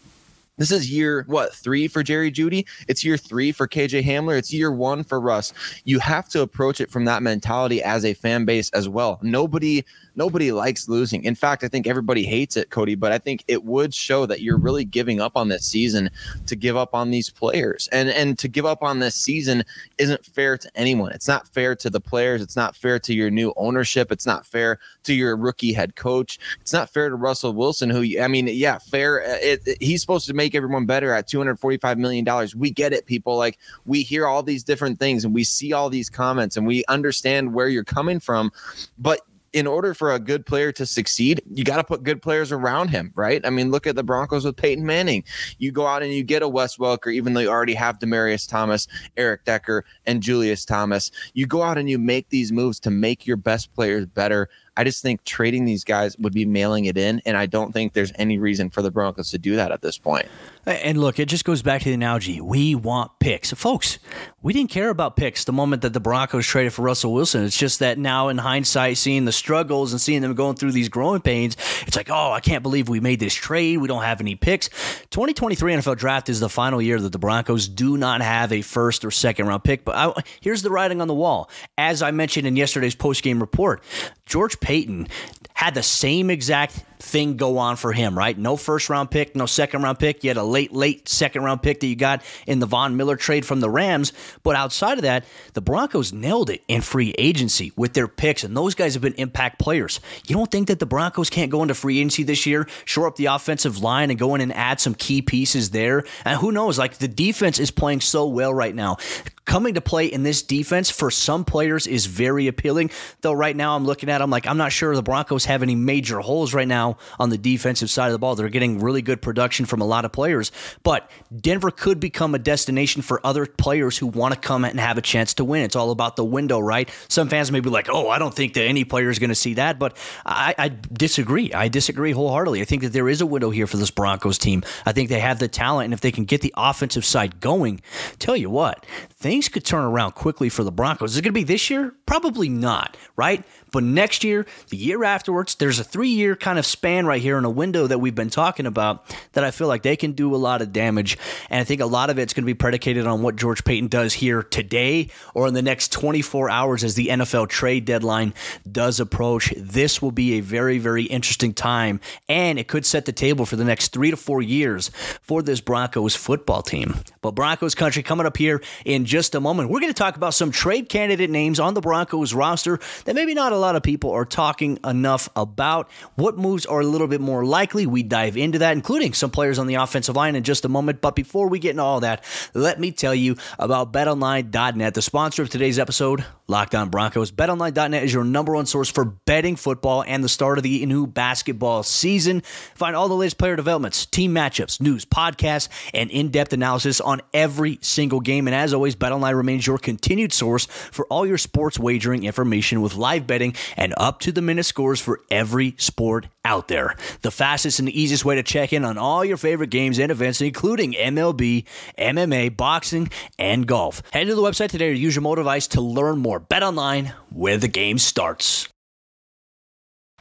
This 0.59 0.71
is 0.71 0.93
year 0.93 1.25
what 1.29 1.55
three 1.55 1.89
for 1.89 2.03
Jerry 2.03 2.31
Jeudy? 2.31 2.67
It's 2.87 3.03
year 3.03 3.17
three 3.17 3.53
for 3.53 3.67
KJ 3.67 4.05
Hamler. 4.05 4.37
It's 4.37 4.53
year 4.53 4.71
one 4.71 5.03
for 5.03 5.19
Russ. 5.19 5.55
You 5.85 5.99
have 6.01 6.29
to 6.29 6.43
approach 6.43 6.79
it 6.79 6.91
from 6.91 7.07
that 7.07 7.23
mentality 7.23 7.83
as 7.83 8.05
a 8.05 8.13
fan 8.13 8.45
base 8.45 8.69
as 8.71 8.87
well. 8.87 9.19
Nobody 9.23 9.83
nobody 10.17 10.53
likes 10.53 10.89
losing. 10.89 11.25
In 11.25 11.35
fact, 11.35 11.65
I 11.65 11.69
think 11.69 11.87
everybody 11.87 12.25
hates 12.25 12.57
it, 12.57 12.71
Cody, 12.71 12.95
but 12.95 13.13
I 13.13 13.19
think 13.19 13.45
it 13.49 13.65
would 13.65 13.95
show 13.95 14.27
that 14.27 14.41
you're 14.41 14.59
really 14.59 14.85
giving 14.85 15.21
up 15.21 15.37
on 15.37 15.49
this 15.49 15.65
season 15.65 16.11
to 16.47 16.57
give 16.57 16.77
up 16.77 16.95
on 16.95 17.11
these 17.11 17.31
players. 17.31 17.89
And 17.93 18.09
and 18.11 18.39
to 18.39 18.49
give 18.49 18.67
up 18.67 18.83
on 18.83 18.99
this 18.99 19.15
season 19.15 19.65
isn't 19.99 20.25
fair 20.25 20.59
to 20.59 20.71
anyone. 20.75 21.13
It's 21.13 21.29
not 21.29 21.49
fair 21.49 21.75
to 21.77 21.91
the 21.91 22.01
players, 22.01 22.43
it's 22.43 22.57
not 22.57 22.77
fair 22.77 22.99
to 23.01 23.15
your 23.15 23.31
new 23.31 23.53
ownership, 23.57 24.13
it's 24.13 24.27
not 24.27 24.47
fair 24.47 24.79
to 25.05 25.15
your 25.15 25.37
rookie 25.37 25.73
head 25.73 25.97
coach. 25.97 26.39
It's 26.61 26.73
not 26.73 26.91
fair 26.91 27.09
to 27.09 27.17
Russell 27.17 27.53
Wilson 27.53 27.91
who 27.91 28.03
I 28.21 28.29
mean, 28.29 28.49
yeah, 28.49 28.79
fair 28.79 29.23
uh, 29.23 29.39
it, 29.41 29.67
it, 29.67 29.83
he's 29.83 30.01
supposed 30.01 30.27
to 30.27 30.35
make 30.35 30.55
everyone 30.55 30.87
better 30.87 31.13
at 31.13 31.29
$245 31.29 31.99
million. 31.99 32.27
We 32.57 32.71
get 32.71 32.93
it, 32.93 33.07
people. 33.07 33.37
Like 33.37 33.59
we 33.85 34.03
hear 34.03 34.27
all 34.27 34.43
these 34.43 34.65
different 34.65 34.99
things 34.99 35.25
and 35.25 35.35
we 35.35 35.45
see 35.45 35.73
all 35.73 35.91
these 35.91 36.11
comments 36.11 36.57
and 36.57 36.67
we 36.67 36.85
understand 36.89 37.53
where 37.55 37.69
you're 37.69 37.85
coming 37.85 38.21
from. 38.21 38.53
But 38.99 39.21
in 39.53 39.67
order 39.67 39.93
for 39.93 40.13
a 40.13 40.19
good 40.19 40.47
player 40.47 40.73
to 40.73 40.87
succeed, 40.87 41.43
you 41.53 41.65
got 41.65 41.77
to 41.77 41.85
put 41.85 42.03
good 42.03 42.23
players 42.23 42.53
around 42.53 42.89
him, 42.89 43.13
right? 43.15 43.45
I 43.45 43.51
mean, 43.51 43.71
look 43.71 43.87
at 43.87 43.97
the 43.97 44.03
Broncos 44.03 44.45
with 44.45 44.57
Peyton 44.57 44.87
Manning. 44.87 45.25
You 45.59 45.73
go 45.73 45.87
out 45.87 46.03
and 46.03 46.13
you 46.13 46.23
get 46.23 46.43
a 46.43 46.49
Wes 46.49 46.77
Welker, 46.77 47.13
even 47.13 47.35
though 47.35 47.41
you 47.41 47.51
already 47.51 47.75
have 47.75 47.99
Demaryius 47.99 48.49
Thomas, 48.49 48.89
Eric 49.17 49.45
Decker, 49.45 49.85
and 50.07 50.23
Julius 50.23 50.65
Thomas. 50.65 51.11
You 51.35 51.47
go 51.47 51.63
out 51.63 51.79
and 51.79 51.89
you 51.89 51.99
make 51.99 52.31
these 52.31 52.51
moves 52.51 52.81
to 52.81 52.91
make 52.91 53.27
your 53.27 53.37
best 53.37 53.75
players 53.75 54.07
better. 54.07 54.49
I 54.77 54.85
just 54.85 55.03
think 55.03 55.23
trading 55.25 55.67
these 55.67 55.85
guys 55.85 56.17
would 56.19 56.33
be 56.33 56.47
mailing 56.47 56.87
it 56.87 56.97
in, 56.97 57.21
and 57.27 57.37
I 57.37 57.45
don't 57.45 57.73
think 57.73 57.93
there's 57.93 58.13
any 58.15 58.39
reason 58.39 58.71
for 58.71 58.81
the 58.81 58.91
Broncos 58.91 59.31
to 59.31 59.39
do 59.39 59.55
that 59.57 59.71
at 59.71 59.83
this 59.83 59.99
point. 59.99 60.27
And 60.65 61.01
look, 61.01 61.19
it 61.19 61.27
just 61.27 61.45
goes 61.45 61.61
back 61.61 61.83
to 61.83 61.89
the 61.89 61.95
analogy. 61.95 62.41
We 62.41 62.77
want 62.77 63.19
picks. 63.19 63.53
Folks, 63.53 63.99
we 64.43 64.53
didn't 64.53 64.71
care 64.71 64.91
about 64.91 65.17
picks 65.17 65.45
the 65.45 65.53
moment 65.53 65.83
that 65.83 65.93
the 65.93 65.99
Broncos 65.99 66.47
traded 66.47 66.73
for 66.73 66.83
Russell 66.83 67.13
Wilson. 67.13 67.45
It's 67.45 67.57
just 67.57 67.81
that 67.81 67.99
now, 67.99 68.29
in 68.29 68.39
hindsight, 68.39 68.97
seeing 68.97 69.25
the 69.25 69.33
struggles 69.33 69.93
and 69.93 70.01
seeing 70.01 70.23
them 70.23 70.35
going 70.35 70.55
through 70.55 70.71
these 70.71 70.89
growing 70.89 71.21
pains, 71.21 71.57
it's 71.87 71.97
like, 71.97 72.11
oh, 72.11 72.31
I 72.31 72.39
can't 72.39 72.63
believe 72.63 72.89
we 72.89 73.01
made 73.01 73.19
this 73.19 73.35
trade. 73.35 73.79
We 73.79 73.89
don't 73.89 74.03
have 74.05 74.21
any 74.21 74.37
picks. 74.37 74.69
2023 75.11 75.75
NFL 75.75 75.97
draft 75.97 76.29
is 76.29 76.39
the 76.39 76.49
final 76.49 76.81
year 76.81 77.01
that 77.01 77.11
the 77.11 77.19
Broncos 77.19 77.67
do 77.67 77.97
not 77.97 78.21
have 78.21 78.53
a 78.53 78.63
first 78.63 79.05
or 79.05 79.11
second 79.11 79.49
round 79.49 79.65
pick. 79.65 79.85
But 79.85 79.97
I, 79.97 80.23
here's 80.41 80.63
the 80.63 80.71
writing 80.71 81.01
on 81.01 81.09
the 81.09 81.15
wall. 81.15 81.51
As 81.77 82.03
I 82.03 82.13
mentioned 82.13 82.47
in 82.47 82.55
yesterday's 82.55 82.95
post 82.95 83.25
game 83.25 83.41
report, 83.41 83.83
George 84.27 84.61
Paton 84.61 85.09
had 85.55 85.75
the 85.75 85.83
same 85.83 86.31
exact 86.31 86.85
thing 87.03 87.37
go 87.37 87.59
on 87.59 87.77
for 87.77 87.93
him, 87.93 88.17
right? 88.17 88.37
No 88.39 88.57
first 88.57 88.89
round 88.89 89.11
pick, 89.11 89.35
no 89.35 89.47
second 89.47 89.83
round 89.83 89.99
pick. 89.99 90.23
You 90.25 90.31
had 90.31 90.37
a 90.37 90.45
late, 90.45 90.73
late 90.73 91.09
second 91.09 91.43
round 91.43 91.63
pick 91.63 91.81
that 91.81 91.87
you 91.87 91.97
got 91.97 92.23
in 92.47 92.61
the 92.61 92.67
Von 92.67 92.97
Miller 92.97 93.17
trade 93.17 93.45
from 93.45 93.61
the 93.61 93.69
Rams. 93.69 94.13
But 94.43 94.57
outside 94.57 94.99
of 94.99 95.03
that, 95.03 95.25
the 95.55 95.61
Broncos 95.61 96.13
nailed 96.13 96.49
it 96.49 96.63
in 96.69 96.81
free 96.81 97.15
agency 97.19 97.73
with 97.77 97.93
their 97.93 98.09
picks, 98.09 98.45
and 98.45 98.57
those 98.57 98.75
guys 98.75 98.95
have 98.95 99.03
been 99.03 99.15
impact 99.15 99.59
players. 99.59 100.01
You 100.27 100.37
don't 100.37 100.51
think 100.51 100.69
that 100.69 100.79
the 100.79 100.87
Broncos 100.87 101.29
can't 101.29 101.51
go 101.51 101.63
into 101.63 101.75
free 101.75 101.99
agency 101.99 102.23
this 102.23 102.47
year, 102.47 102.69
shore 102.85 103.07
up 103.07 103.17
the 103.17 103.27
offensive 103.27 103.83
line, 103.83 104.11
and 104.11 104.19
go 104.19 104.35
in 104.35 104.41
and 104.41 104.55
add 104.55 104.81
some 104.81 104.95
key 104.95 105.23
pieces 105.23 105.71
there? 105.71 106.05
And 106.25 106.39
who 106.39 106.53
knows? 106.53 106.79
Like 106.79 106.99
the 106.99 107.09
defense 107.09 107.59
is 107.59 107.71
playing 107.71 108.01
so 108.01 108.27
well 108.27 108.55
right 108.55 108.75
now 108.75 108.97
coming 109.45 109.75
to 109.75 109.81
play 109.81 110.07
in 110.07 110.23
this 110.23 110.43
defense 110.43 110.91
for 110.91 111.11
some 111.11 111.45
players 111.45 111.87
is 111.87 112.07
very 112.07 112.47
appealing. 112.47 112.91
Though 113.21 113.33
right 113.33 113.55
now 113.55 113.77
I'm 113.77 113.85
looking 113.85 114.09
at, 114.09 114.23
I'm 114.23 114.31
like, 114.31 114.47
I'm 114.47 114.57
not 114.57 114.73
sure 114.73 114.95
the 114.95 115.03
Broncos 115.03 115.45
have 115.47 115.63
any 115.63 115.75
major 115.75 116.21
holes 116.21 116.55
right 116.55 116.69
now 116.69 116.92
on 117.19 117.31
the 117.31 117.39
defensive 117.39 117.91
side 117.91 118.07
of 118.07 118.13
the 118.13 118.19
ball. 118.19 118.35
They're 118.35 118.49
getting 118.49 118.81
really 118.81 119.03
good 119.03 119.23
production 119.23 119.67
from 119.67 119.81
a 119.81 119.85
lot 119.85 120.05
of 120.05 120.13
players, 120.13 120.53
but 120.83 121.11
Denver 121.35 121.71
could 121.71 122.01
become 122.01 122.35
a 122.35 122.39
destination 122.39 123.03
for 123.03 123.21
other 123.25 123.47
players 123.47 123.99
who 123.99 124.07
want 124.07 124.35
to 124.35 124.41
come 124.41 124.65
and 124.65 124.79
have 124.81 124.99
a 124.99 125.03
chance 125.03 125.35
to 125.35 125.45
win. 125.45 125.63
It's 125.63 125.77
all 125.77 125.91
about 125.91 126.17
the 126.17 126.25
window, 126.25 126.59
right? 126.59 126.91
Some 127.09 127.29
fans 127.29 127.53
may 127.53 127.61
be 127.61 127.71
like, 127.71 127.89
oh, 127.91 128.09
I 128.09 128.19
don't 128.19 128.35
think 128.35 128.55
that 128.55 128.65
any 128.65 128.85
player 128.85 129.11
is 129.11 129.19
going 129.19 129.31
to 129.31 129.35
see 129.35 129.55
that, 129.55 129.79
but 129.79 129.97
I, 130.25 130.55
I 130.59 130.69
disagree. 130.93 131.53
I 131.53 131.69
disagree 131.69 132.13
wholeheartedly. 132.13 132.61
I 132.61 132.65
think 132.65 132.83
that 132.83 132.93
there 132.93 133.09
is 133.09 133.21
a 133.21 133.27
window 133.27 133.51
here 133.51 133.67
for 133.67 133.77
this 133.77 133.91
Broncos 133.91 134.39
team. 134.39 134.63
I 134.87 134.93
think 134.93 135.09
they 135.09 135.21
have 135.21 135.39
the 135.39 135.49
talent, 135.49 135.87
and 135.87 135.95
if 135.95 136.01
they 136.01 136.13
can 136.13 136.25
get 136.25 136.41
the 136.41 136.55
offensive 136.57 137.05
side 137.05 137.41
going, 137.41 137.81
tell 138.19 138.37
you 138.37 138.51
what, 138.51 138.85
things 139.23 139.49
could 139.49 139.65
turn 139.65 139.85
around 139.85 140.13
quickly 140.13 140.49
for 140.49 140.65
the 140.65 140.73
Broncos. 140.73 141.13
Is 141.13 141.19
it 141.19 141.23
going 141.23 141.33
to 141.33 141.41
be 141.41 141.45
this 141.45 141.71
year? 141.71 141.95
Probably 142.07 142.49
not, 142.49 142.97
right? 143.17 143.45
But 143.73 143.85
next 143.85 144.23
year, 144.23 144.47
the 144.69 144.77
year 144.77 145.03
afterwards, 145.03 145.55
there's 145.55 145.79
a 145.79 145.85
three 145.85 146.11
year 146.11 146.37
kind 146.37 146.59
of 146.59 146.67
span 146.67 147.07
right 147.07 147.23
here 147.23 147.39
in 147.39 147.47
a 147.47 147.51
window 147.51 147.87
that 147.87 147.99
we've 147.99 148.15
been 148.15 148.29
talking 148.29 148.67
about 148.67 149.17
that 149.33 149.45
I 149.45 149.51
feel 149.51 149.67
like 149.67 149.83
they 149.83 149.97
can 149.97 150.13
do 150.13 150.35
a 150.35 150.37
lot 150.37 150.61
of 150.61 150.73
damage. 150.73 151.17
And 151.49 151.61
I 151.61 151.65
think 151.65 151.81
a 151.81 151.87
lot 151.87 152.11
of 152.11 152.19
it's 152.19 152.35
going 152.35 152.43
to 152.43 152.47
be 152.47 152.55
predicated 152.55 153.07
on 153.07 153.23
what 153.23 153.37
George 153.37 153.65
Paton 153.65 153.89
does 153.89 154.13
here 154.13 154.43
today 154.43 155.09
or 155.35 155.49
in 155.49 155.55
the 155.55 155.63
next 155.63 155.91
24 155.93 156.51
hours 156.51 156.85
as 156.85 156.97
the 156.97 157.09
NFL 157.09 157.49
trade 157.49 157.87
deadline 157.87 158.35
does 158.71 159.01
approach. 159.01 159.55
This 159.57 160.03
will 160.03 160.13
be 160.13 160.35
a 160.35 160.41
very, 160.41 160.79
very 160.79 161.05
interesting 161.05 161.55
time. 161.55 162.01
And 162.29 162.59
it 162.59 162.69
could 162.69 162.85
set 162.85 163.07
the 163.07 163.13
table 163.13 163.47
for 163.47 163.57
the 163.57 163.65
next 163.65 163.89
three 163.93 164.11
to 164.11 164.19
four 164.19 164.43
years 164.43 164.91
for 165.23 165.43
this 165.43 165.63
Broncos 165.63 166.15
football 166.15 166.61
team. 166.61 166.97
But 167.23 167.31
Broncos 167.31 167.75
country 167.75 168.03
coming 168.03 168.27
up 168.27 168.37
here 168.37 168.61
in 168.85 169.07
just 169.13 169.35
a 169.35 169.41
moment. 169.41 169.69
We're 169.69 169.81
going 169.81 169.93
to 169.93 169.99
talk 169.99 170.17
about 170.17 170.33
some 170.33 170.51
trade 170.51 170.89
candidate 170.89 171.29
names 171.29 171.61
on 171.61 171.75
the 171.75 171.83
Broncos 171.83 172.33
roster 172.33 172.81
that 173.05 173.15
maybe 173.15 173.35
not 173.35 173.53
a 173.53 173.59
lot 173.59 173.77
of 173.77 173.83
people 173.83 174.11
are 174.13 174.25
talking 174.25 174.79
enough 174.87 175.29
about. 175.37 175.91
What 176.15 176.39
moves 176.39 176.65
are 176.65 176.81
a 176.81 176.87
little 176.87 177.09
bit 177.09 177.21
more 177.21 177.45
likely? 177.45 177.85
We 177.85 178.05
dive 178.05 178.39
into 178.39 178.61
that, 178.61 178.73
including 178.73 179.13
some 179.13 179.31
players 179.31 179.59
on 179.59 179.67
the 179.67 179.75
offensive 179.75 180.17
line 180.17 180.35
in 180.35 180.45
just 180.45 180.65
a 180.65 180.71
moment. 180.71 181.03
But 181.03 181.15
before 181.15 181.49
we 181.51 181.59
get 181.59 181.73
into 181.73 181.83
all 181.83 182.01
that, 182.01 182.25
let 182.55 182.81
me 182.81 182.91
tell 182.91 183.15
you 183.15 183.37
about 183.59 183.93
betonline.net, 183.93 184.95
the 184.95 185.03
sponsor 185.03 185.43
of 185.43 185.51
today's 185.51 185.79
episode, 185.79 186.25
Locked 186.49 186.75
On 186.75 186.89
Broncos. 186.89 187.31
BetOnline.net 187.31 188.03
is 188.03 188.15
your 188.15 188.25
number 188.25 188.55
one 188.55 188.65
source 188.65 188.89
for 188.89 189.05
betting 189.05 189.57
football 189.57 190.05
and 190.07 190.25
the 190.25 190.29
start 190.31 190.57
of 190.57 190.65
the 190.65 190.87
new 190.87 191.07
basketball 191.07 191.83
season. 191.83 192.41
Find 192.75 192.97
all 192.97 193.09
the 193.09 193.15
latest 193.15 193.37
player 193.37 193.57
developments, 193.57 194.07
team 194.07 194.35
matchups, 194.35 194.81
news, 194.81 195.05
podcasts, 195.05 195.69
and 195.93 196.11
in 196.11 196.31
depth 196.31 196.55
analysis 196.55 196.99
on 197.01 197.21
every 197.35 197.79
single 197.83 198.21
game. 198.21 198.49
And 198.49 198.55
as 198.55 198.73
always, 198.73 198.95
BetOnline 199.03 199.35
remains 199.35 199.67
your 199.67 199.79
continued 199.79 200.33
source 200.33 200.67
for 200.67 201.07
all 201.07 201.27
your 201.27 201.39
sports 201.39 201.77
wagering 201.77 202.23
information 202.23 202.81
with 202.83 202.95
live 202.95 203.27
betting 203.27 203.57
and 203.77 203.93
up 203.97 204.21
to 204.21 204.31
the 204.31 204.41
minute 204.41 204.65
scores 204.65 205.01
for 205.01 205.21
every 205.29 205.75
sport 205.77 206.29
out 206.45 206.69
there. 206.69 206.95
The 207.23 207.33
fastest 207.33 207.81
and 207.81 207.89
easiest 207.89 208.25
way 208.25 208.37
to 208.37 208.45
check 208.45 208.73
in 208.73 208.85
on 208.85 208.99
all 208.99 209.25
your 209.25 209.37
favorite 209.37 209.71
games 209.71 209.99
and 209.99 210.13
events, 210.13 210.41
including 210.41 210.93
MLB, 210.93 211.65
MMA, 211.99 212.57
boxing, 212.57 213.11
and 213.39 213.67
golf. 213.67 214.03
Head 214.13 214.29
to 214.29 214.37
the 214.37 214.43
website 214.43 214.71
today 214.71 214.91
or 214.91 214.93
use 214.93 215.17
your 215.17 215.23
mobile 215.23 215.37
device 215.37 215.67
to 215.69 215.81
learn 215.81 216.19
more. 216.19 216.39
Bet 216.39 216.63
online 216.63 217.13
where 217.31 217.57
the 217.57 217.69
game 217.69 217.99
starts. 217.99 218.72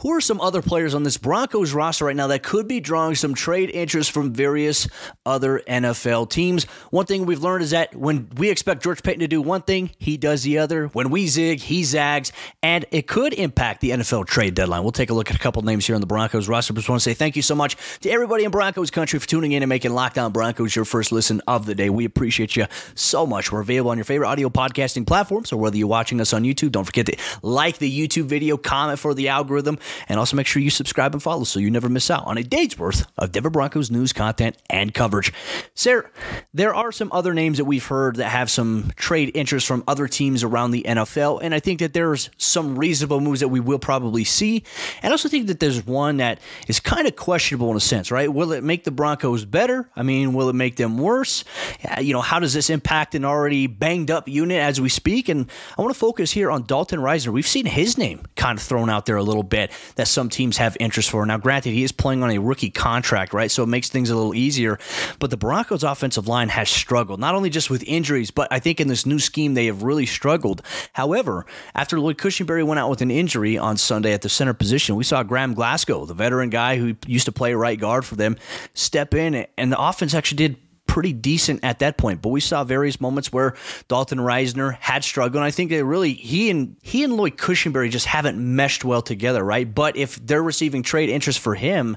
Who 0.01 0.13
are 0.13 0.21
some 0.21 0.41
other 0.41 0.63
players 0.63 0.95
on 0.95 1.03
this 1.03 1.17
Broncos 1.17 1.73
roster 1.73 2.05
right 2.05 2.15
now 2.15 2.25
that 2.27 2.41
could 2.41 2.67
be 2.67 2.79
drawing 2.79 3.13
some 3.13 3.35
trade 3.35 3.69
interest 3.69 4.09
from 4.09 4.33
various 4.33 4.87
other 5.27 5.61
NFL 5.67 6.31
teams? 6.31 6.63
One 6.89 7.05
thing 7.05 7.27
we've 7.27 7.43
learned 7.43 7.63
is 7.63 7.69
that 7.69 7.95
when 7.95 8.27
we 8.35 8.49
expect 8.49 8.81
George 8.81 9.03
Paton 9.03 9.19
to 9.19 9.27
do 9.27 9.43
one 9.43 9.61
thing, 9.61 9.91
he 9.99 10.17
does 10.17 10.41
the 10.41 10.57
other. 10.57 10.87
When 10.87 11.11
we 11.11 11.27
zig, 11.27 11.59
he 11.59 11.83
zags, 11.83 12.31
and 12.63 12.83
it 12.89 13.05
could 13.05 13.35
impact 13.35 13.81
the 13.81 13.91
NFL 13.91 14.25
trade 14.25 14.55
deadline. 14.55 14.81
We'll 14.81 14.91
take 14.91 15.11
a 15.11 15.13
look 15.13 15.29
at 15.29 15.35
a 15.35 15.39
couple 15.39 15.61
names 15.61 15.85
here 15.85 15.93
on 15.93 16.01
the 16.01 16.07
Broncos 16.07 16.47
roster. 16.47 16.73
Just 16.73 16.89
want 16.89 16.99
to 16.99 17.03
say 17.07 17.13
thank 17.13 17.35
you 17.35 17.43
so 17.43 17.53
much 17.53 17.77
to 17.99 18.09
everybody 18.09 18.43
in 18.43 18.49
Broncos 18.49 18.89
country 18.89 19.19
for 19.19 19.27
tuning 19.27 19.51
in 19.51 19.61
and 19.61 19.69
making 19.69 19.93
Locked 19.93 20.17
On 20.17 20.31
Broncos 20.31 20.75
your 20.75 20.85
first 20.85 21.11
listen 21.11 21.43
of 21.45 21.67
the 21.67 21.75
day. 21.75 21.91
We 21.91 22.05
appreciate 22.05 22.55
you 22.55 22.65
so 22.95 23.27
much. 23.27 23.51
We're 23.51 23.61
available 23.61 23.91
on 23.91 23.99
your 23.99 24.05
favorite 24.05 24.29
audio 24.29 24.49
podcasting 24.49 25.05
platforms, 25.05 25.53
or 25.53 25.57
whether 25.57 25.77
you're 25.77 25.87
watching 25.87 26.19
us 26.21 26.33
on 26.33 26.41
YouTube, 26.41 26.71
don't 26.71 26.85
forget 26.85 27.05
to 27.05 27.17
like 27.43 27.77
the 27.77 28.07
YouTube 28.07 28.25
video, 28.25 28.57
comment 28.57 28.97
for 28.97 29.13
the 29.13 29.27
algorithm 29.27 29.77
and 30.07 30.19
also 30.19 30.35
make 30.35 30.47
sure 30.47 30.61
you 30.61 30.69
subscribe 30.69 31.13
and 31.13 31.21
follow 31.21 31.43
so 31.43 31.59
you 31.59 31.71
never 31.71 31.89
miss 31.89 32.09
out 32.09 32.25
on 32.25 32.37
a 32.37 32.43
day's 32.43 32.77
worth 32.77 33.05
of 33.17 33.31
Denver 33.31 33.49
Broncos 33.49 33.91
news, 33.91 34.13
content, 34.13 34.57
and 34.69 34.93
coverage. 34.93 35.33
Sarah, 35.75 36.09
there 36.53 36.73
are 36.73 36.91
some 36.91 37.11
other 37.11 37.33
names 37.33 37.57
that 37.57 37.65
we've 37.65 37.85
heard 37.85 38.17
that 38.17 38.29
have 38.29 38.49
some 38.49 38.91
trade 38.95 39.31
interest 39.35 39.67
from 39.67 39.83
other 39.87 40.07
teams 40.07 40.43
around 40.43 40.71
the 40.71 40.83
NFL, 40.83 41.39
and 41.41 41.53
I 41.53 41.59
think 41.59 41.79
that 41.79 41.93
there's 41.93 42.29
some 42.37 42.77
reasonable 42.77 43.19
moves 43.21 43.39
that 43.39 43.49
we 43.49 43.59
will 43.59 43.79
probably 43.79 44.23
see. 44.23 44.63
And 45.01 45.11
I 45.11 45.13
also 45.13 45.29
think 45.29 45.47
that 45.47 45.59
there's 45.59 45.85
one 45.85 46.17
that 46.17 46.39
is 46.67 46.79
kind 46.79 47.07
of 47.07 47.15
questionable 47.15 47.69
in 47.71 47.77
a 47.77 47.81
sense, 47.81 48.11
right? 48.11 48.31
Will 48.31 48.51
it 48.51 48.63
make 48.63 48.83
the 48.83 48.91
Broncos 48.91 49.45
better? 49.45 49.89
I 49.95 50.03
mean, 50.03 50.33
will 50.33 50.49
it 50.49 50.55
make 50.55 50.75
them 50.75 50.97
worse? 50.97 51.43
Uh, 51.89 52.01
you 52.01 52.13
know, 52.13 52.21
how 52.21 52.39
does 52.39 52.53
this 52.53 52.69
impact 52.69 53.15
an 53.15 53.25
already 53.25 53.67
banged 53.67 54.11
up 54.11 54.27
unit 54.27 54.59
as 54.59 54.79
we 54.79 54.89
speak? 54.89 55.29
And 55.29 55.49
I 55.77 55.81
want 55.81 55.93
to 55.93 55.99
focus 55.99 56.31
here 56.31 56.51
on 56.51 56.63
Dalton 56.63 56.99
Risner. 56.99 57.33
We've 57.33 57.47
seen 57.47 57.65
his 57.65 57.97
name 57.97 58.25
kind 58.35 58.57
of 58.57 58.63
thrown 58.63 58.89
out 58.89 59.05
there 59.05 59.17
a 59.17 59.23
little 59.23 59.43
bit 59.43 59.70
that 59.95 60.07
some 60.07 60.29
teams 60.29 60.57
have 60.57 60.77
interest 60.79 61.09
for. 61.09 61.25
Now, 61.25 61.37
granted, 61.37 61.71
he 61.71 61.83
is 61.83 61.91
playing 61.91 62.23
on 62.23 62.31
a 62.31 62.37
rookie 62.37 62.69
contract, 62.69 63.33
right? 63.33 63.51
So 63.51 63.63
it 63.63 63.67
makes 63.67 63.89
things 63.89 64.09
a 64.09 64.15
little 64.15 64.35
easier. 64.35 64.79
But 65.19 65.29
the 65.29 65.37
Broncos' 65.37 65.83
offensive 65.83 66.27
line 66.27 66.49
has 66.49 66.69
struggled, 66.69 67.19
not 67.19 67.35
only 67.35 67.49
just 67.49 67.69
with 67.69 67.83
injuries, 67.83 68.31
but 68.31 68.47
I 68.51 68.59
think 68.59 68.79
in 68.79 68.87
this 68.87 69.05
new 69.05 69.19
scheme, 69.19 69.53
they 69.53 69.67
have 69.67 69.83
really 69.83 70.05
struggled. 70.05 70.61
However, 70.93 71.45
after 71.75 71.99
Lloyd 71.99 72.17
Cushenberry 72.17 72.65
went 72.65 72.79
out 72.79 72.89
with 72.89 73.01
an 73.01 73.11
injury 73.11 73.57
on 73.57 73.77
Sunday 73.77 74.13
at 74.13 74.21
the 74.21 74.29
center 74.29 74.53
position, 74.53 74.95
we 74.95 75.03
saw 75.03 75.23
Graham 75.23 75.53
Glasgow, 75.53 76.05
the 76.05 76.13
veteran 76.13 76.49
guy 76.49 76.77
who 76.77 76.95
used 77.07 77.25
to 77.25 77.31
play 77.31 77.53
right 77.53 77.79
guard 77.79 78.05
for 78.05 78.15
them, 78.15 78.37
step 78.73 79.13
in, 79.13 79.45
and 79.57 79.71
the 79.71 79.79
offense 79.79 80.13
actually 80.13 80.37
did 80.37 80.57
pretty 80.91 81.13
decent 81.13 81.63
at 81.63 81.79
that 81.79 81.97
point. 81.97 82.21
But 82.21 82.29
we 82.29 82.41
saw 82.41 82.65
various 82.65 82.99
moments 82.99 83.31
where 83.31 83.55
Dalton 83.87 84.17
Risner 84.17 84.75
had 84.77 85.05
struggled. 85.05 85.37
And 85.37 85.45
I 85.45 85.49
think 85.49 85.69
that 85.69 85.85
really 85.85 86.11
he 86.11 86.49
and 86.49 86.75
he 86.81 87.05
and 87.05 87.13
Lloyd 87.13 87.37
Cushenberry 87.37 87.89
just 87.89 88.07
haven't 88.07 88.37
meshed 88.37 88.83
well 88.83 89.01
together, 89.01 89.41
right? 89.41 89.73
But 89.73 89.95
if 89.95 90.17
they're 90.17 90.43
receiving 90.43 90.83
trade 90.83 91.07
interest 91.07 91.39
for 91.39 91.55
him, 91.55 91.95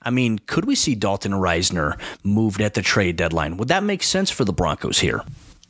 I 0.00 0.10
mean, 0.10 0.38
could 0.38 0.64
we 0.64 0.76
see 0.76 0.94
Dalton 0.94 1.32
Risner 1.32 1.98
moved 2.22 2.60
at 2.60 2.74
the 2.74 2.82
trade 2.82 3.16
deadline? 3.16 3.56
Would 3.56 3.66
that 3.66 3.82
make 3.82 4.04
sense 4.04 4.30
for 4.30 4.44
the 4.44 4.52
Broncos 4.52 5.00
here? 5.00 5.22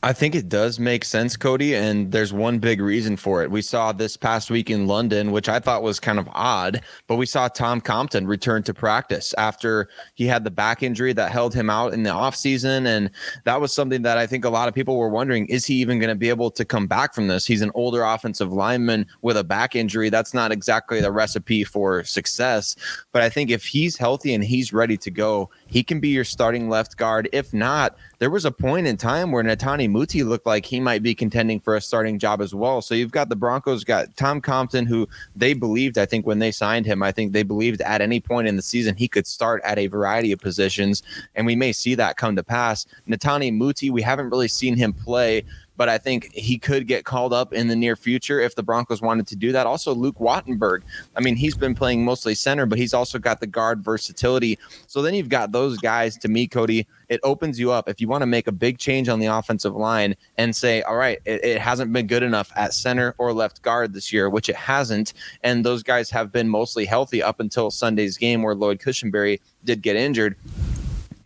I 0.06 0.12
think 0.12 0.36
it 0.36 0.48
does 0.48 0.78
make 0.78 1.04
sense, 1.04 1.36
Cody, 1.36 1.74
and 1.74 2.12
there's 2.12 2.32
one 2.32 2.60
big 2.60 2.80
reason 2.80 3.16
for 3.16 3.42
it. 3.42 3.50
We 3.50 3.60
saw 3.60 3.90
this 3.90 4.16
past 4.16 4.52
week 4.52 4.70
in 4.70 4.86
London, 4.86 5.32
which 5.32 5.48
I 5.48 5.58
thought 5.58 5.82
was 5.82 5.98
kind 5.98 6.20
of 6.20 6.28
odd, 6.30 6.80
but 7.08 7.16
we 7.16 7.26
saw 7.26 7.48
Tom 7.48 7.80
Compton 7.80 8.24
return 8.24 8.62
to 8.62 8.72
practice 8.72 9.34
after 9.36 9.88
he 10.14 10.28
had 10.28 10.44
the 10.44 10.50
back 10.52 10.84
injury 10.84 11.12
that 11.14 11.32
held 11.32 11.54
him 11.54 11.68
out 11.68 11.92
in 11.92 12.04
the 12.04 12.10
offseason. 12.10 12.86
And 12.86 13.10
that 13.42 13.60
was 13.60 13.72
something 13.72 14.02
that 14.02 14.16
I 14.16 14.28
think 14.28 14.44
a 14.44 14.48
lot 14.48 14.68
of 14.68 14.74
people 14.74 14.96
were 14.96 15.08
wondering 15.08 15.46
is 15.46 15.66
he 15.66 15.74
even 15.74 15.98
going 15.98 16.10
to 16.10 16.14
be 16.14 16.28
able 16.28 16.52
to 16.52 16.64
come 16.64 16.86
back 16.86 17.12
from 17.12 17.26
this? 17.26 17.44
He's 17.44 17.62
an 17.62 17.72
older 17.74 18.04
offensive 18.04 18.52
lineman 18.52 19.08
with 19.22 19.36
a 19.36 19.42
back 19.42 19.74
injury. 19.74 20.08
That's 20.08 20.32
not 20.32 20.52
exactly 20.52 21.00
the 21.00 21.10
recipe 21.10 21.64
for 21.64 22.04
success. 22.04 22.76
But 23.10 23.22
I 23.22 23.28
think 23.28 23.50
if 23.50 23.64
he's 23.64 23.96
healthy 23.96 24.34
and 24.34 24.44
he's 24.44 24.72
ready 24.72 24.96
to 24.98 25.10
go, 25.10 25.50
he 25.66 25.82
can 25.82 25.98
be 25.98 26.10
your 26.10 26.22
starting 26.22 26.68
left 26.68 26.96
guard. 26.96 27.28
If 27.32 27.52
not, 27.52 27.96
there 28.20 28.30
was 28.30 28.44
a 28.44 28.52
point 28.52 28.86
in 28.86 28.96
time 28.96 29.32
where 29.32 29.42
Netane 29.42 29.95
Muti 29.96 30.22
looked 30.22 30.44
like 30.44 30.66
he 30.66 30.78
might 30.78 31.02
be 31.02 31.14
contending 31.14 31.58
for 31.58 31.74
a 31.74 31.80
starting 31.80 32.18
job 32.18 32.42
as 32.42 32.54
well. 32.54 32.82
So 32.82 32.94
you've 32.94 33.12
got 33.12 33.30
the 33.30 33.34
Broncos 33.34 33.82
got 33.82 34.14
Tom 34.14 34.42
Compton, 34.42 34.84
who 34.84 35.08
they 35.34 35.54
believed, 35.54 35.96
I 35.96 36.04
think, 36.04 36.26
when 36.26 36.38
they 36.38 36.50
signed 36.50 36.84
him, 36.84 37.02
I 37.02 37.12
think 37.12 37.32
they 37.32 37.42
believed 37.42 37.80
at 37.80 38.02
any 38.02 38.20
point 38.20 38.46
in 38.46 38.56
the 38.56 38.62
season 38.62 38.94
he 38.94 39.08
could 39.08 39.26
start 39.26 39.62
at 39.64 39.78
a 39.78 39.86
variety 39.86 40.32
of 40.32 40.38
positions, 40.38 41.02
and 41.34 41.46
we 41.46 41.56
may 41.56 41.72
see 41.72 41.94
that 41.94 42.18
come 42.18 42.36
to 42.36 42.44
pass. 42.44 42.84
Netane 43.08 43.56
Muti, 43.56 43.88
we 43.88 44.02
haven't 44.02 44.28
really 44.28 44.48
seen 44.48 44.76
him 44.76 44.92
play 44.92 45.44
but 45.76 45.88
I 45.88 45.98
think 45.98 46.32
he 46.32 46.58
could 46.58 46.86
get 46.86 47.04
called 47.04 47.32
up 47.32 47.52
in 47.52 47.68
the 47.68 47.76
near 47.76 47.96
future 47.96 48.40
if 48.40 48.54
the 48.54 48.62
Broncos 48.62 49.02
wanted 49.02 49.26
to 49.28 49.36
do 49.36 49.52
that. 49.52 49.66
Also, 49.66 49.94
Luke 49.94 50.18
Wattenberg. 50.18 50.82
I 51.14 51.20
mean, 51.20 51.36
he's 51.36 51.56
been 51.56 51.74
playing 51.74 52.04
mostly 52.04 52.34
center, 52.34 52.66
but 52.66 52.78
he's 52.78 52.94
also 52.94 53.18
got 53.18 53.40
the 53.40 53.46
guard 53.46 53.82
versatility. 53.82 54.58
So 54.86 55.02
then 55.02 55.14
you've 55.14 55.28
got 55.28 55.52
those 55.52 55.78
guys 55.78 56.16
to 56.18 56.28
me, 56.28 56.46
Cody. 56.46 56.86
It 57.08 57.20
opens 57.22 57.58
you 57.58 57.70
up 57.72 57.88
if 57.88 58.00
you 58.00 58.08
want 58.08 58.22
to 58.22 58.26
make 58.26 58.46
a 58.46 58.52
big 58.52 58.78
change 58.78 59.08
on 59.08 59.20
the 59.20 59.26
offensive 59.26 59.74
line 59.74 60.16
and 60.38 60.54
say, 60.54 60.82
all 60.82 60.96
right, 60.96 61.18
it, 61.24 61.44
it 61.44 61.60
hasn't 61.60 61.92
been 61.92 62.06
good 62.06 62.22
enough 62.22 62.52
at 62.56 62.74
center 62.74 63.14
or 63.18 63.32
left 63.32 63.62
guard 63.62 63.92
this 63.92 64.12
year, 64.12 64.28
which 64.30 64.48
it 64.48 64.56
hasn't. 64.56 65.12
And 65.42 65.64
those 65.64 65.82
guys 65.82 66.10
have 66.10 66.32
been 66.32 66.48
mostly 66.48 66.84
healthy 66.84 67.22
up 67.22 67.40
until 67.40 67.70
Sunday's 67.70 68.16
game 68.16 68.42
where 68.42 68.54
Lloyd 68.54 68.80
Cushenberry 68.80 69.40
did 69.64 69.82
get 69.82 69.96
injured 69.96 70.36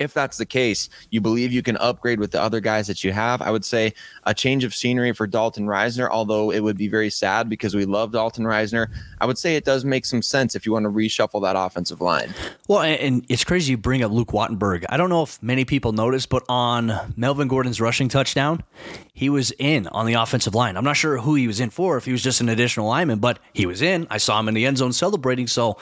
if 0.00 0.14
that's 0.14 0.38
the 0.38 0.46
case, 0.46 0.88
you 1.10 1.20
believe 1.20 1.52
you 1.52 1.62
can 1.62 1.76
upgrade 1.76 2.18
with 2.18 2.32
the 2.32 2.40
other 2.40 2.58
guys 2.58 2.86
that 2.88 3.04
you 3.04 3.12
have. 3.12 3.42
I 3.42 3.50
would 3.50 3.64
say 3.64 3.92
a 4.24 4.34
change 4.34 4.64
of 4.64 4.74
scenery 4.74 5.12
for 5.12 5.26
Dalton 5.26 5.66
Risner, 5.66 6.08
although 6.10 6.50
it 6.50 6.60
would 6.60 6.78
be 6.78 6.88
very 6.88 7.10
sad 7.10 7.48
because 7.48 7.74
we 7.74 7.84
love 7.84 8.10
Dalton 8.12 8.44
Risner. 8.44 8.88
I 9.20 9.26
would 9.26 9.38
say 9.38 9.56
it 9.56 9.64
does 9.64 9.84
make 9.84 10.06
some 10.06 10.22
sense 10.22 10.56
if 10.56 10.64
you 10.64 10.72
want 10.72 10.84
to 10.84 10.90
reshuffle 10.90 11.42
that 11.42 11.54
offensive 11.56 12.00
line. 12.00 12.34
Well, 12.66 12.80
and 12.80 13.24
it's 13.28 13.44
crazy 13.44 13.72
you 13.72 13.76
bring 13.76 14.02
up 14.02 14.10
Luke 14.10 14.28
Wattenberg. 14.28 14.86
I 14.88 14.96
don't 14.96 15.10
know 15.10 15.22
if 15.22 15.40
many 15.42 15.64
people 15.64 15.92
noticed, 15.92 16.30
but 16.30 16.44
on 16.48 17.12
Melvin 17.16 17.48
Gordon's 17.48 17.80
rushing 17.80 18.08
touchdown, 18.08 18.64
he 19.12 19.28
was 19.28 19.52
in 19.58 19.86
on 19.88 20.06
the 20.06 20.14
offensive 20.14 20.54
line. 20.54 20.78
I'm 20.78 20.84
not 20.84 20.96
sure 20.96 21.18
who 21.18 21.34
he 21.34 21.46
was 21.46 21.60
in 21.60 21.68
for, 21.68 21.98
if 21.98 22.06
he 22.06 22.12
was 22.12 22.22
just 22.22 22.40
an 22.40 22.48
additional 22.48 22.86
lineman, 22.86 23.18
but 23.18 23.38
he 23.52 23.66
was 23.66 23.82
in. 23.82 24.06
I 24.08 24.16
saw 24.16 24.40
him 24.40 24.48
in 24.48 24.54
the 24.54 24.64
end 24.64 24.78
zone 24.78 24.94
celebrating. 24.94 25.46
So 25.46 25.76